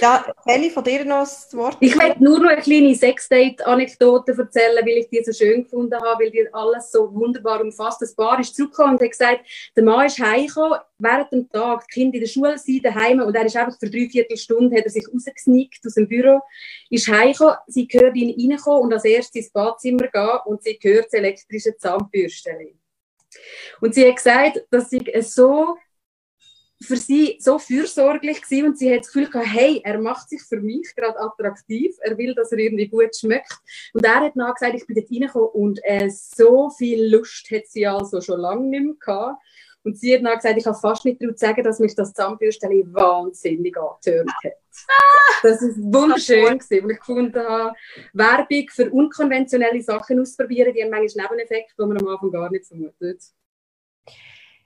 [0.00, 1.76] Ja, Kelly, von dir noch das Wort.
[1.80, 6.24] Ich möchte nur noch eine kleine Sexdate-Anekdote erzählen, weil ich die so schön gefunden habe,
[6.24, 8.00] weil die alles so wunderbar umfasst.
[8.00, 9.40] Das Paar ist zurückgekommen und hat gesagt,
[9.76, 13.34] der Mann ist heimgekommen, während dem Tag, die Kinder in der Schule sind, daheim, und
[13.34, 16.40] er ist einfach für drei Viertelstunde, hat er sich rausgesnickt aus dem Büro,
[16.88, 21.06] ist heimgekommen, sie hört ihn reinkommen und als erstes ins Badzimmer gehen und sie hört
[21.06, 22.80] das elektrische Zahnbürstchen.
[23.80, 25.76] Und sie hat gesagt, dass sie so
[26.82, 30.42] für sie so fürsorglich gewesen und sie hat das Gefühl gehabt, hey, er macht sich
[30.42, 33.52] für mich gerade attraktiv, er will, dass er irgendwie gut schmeckt.
[33.92, 37.66] Und er hat dann gesagt, ich bin dort reingekommen und äh, so viel Lust hat
[37.66, 39.42] sie also schon lange nicht mehr gehabt.
[39.82, 42.94] Und sie hat dann gesagt, ich kann fast nicht laut sagen, dass mich das Zahnbürstchen
[42.94, 44.52] wahnsinnig angetörnt hat.
[45.42, 47.74] Das ist wunderschön gewesen, weil ich gefunden habe,
[48.12, 52.66] Werbung für unkonventionelle Sachen ausprobieren, die haben manchmal Nebeneffekte, die man am Anfang gar nicht
[52.66, 53.22] vermutet.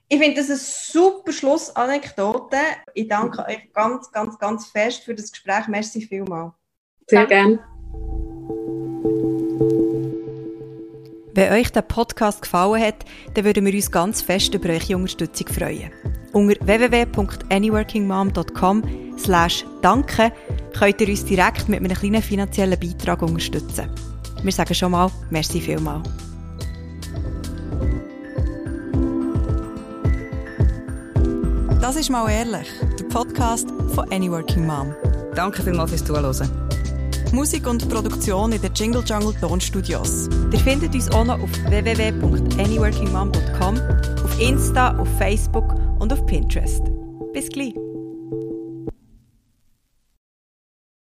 [0.09, 2.59] Ich finde das eine super Schlussanekdote.
[2.95, 5.67] Ich danke euch ganz, ganz, ganz fest für das Gespräch.
[5.69, 6.53] Merci vielmals.
[7.09, 7.59] Sehr gerne.
[11.37, 15.49] Wenn euch der Podcast gefallen hat, dann würden wir uns ganz fest über eure Unterstützung
[15.49, 15.91] freuen.
[16.33, 20.31] Unter www.anyworkingmom.com slash danke
[20.79, 23.91] könnt ihr uns direkt mit einem kleinen finanziellen Beitrag unterstützen.
[24.43, 26.05] Wir sagen schon mal, merci vielmal.
[31.85, 32.69] Das ist mal ehrlich,
[32.99, 34.95] der Podcast von Anyworking Mom.
[35.35, 36.51] Danke vielmals fürs Zuhören.
[37.31, 40.31] Musik und Produktion in den Jingle Jungle Tonstudios.
[40.51, 43.81] Ihr findet uns auch noch auf www.anyworkingmom.com,
[44.25, 46.85] auf Insta, auf Facebook und auf Pinterest.
[47.35, 47.75] Bis gleich!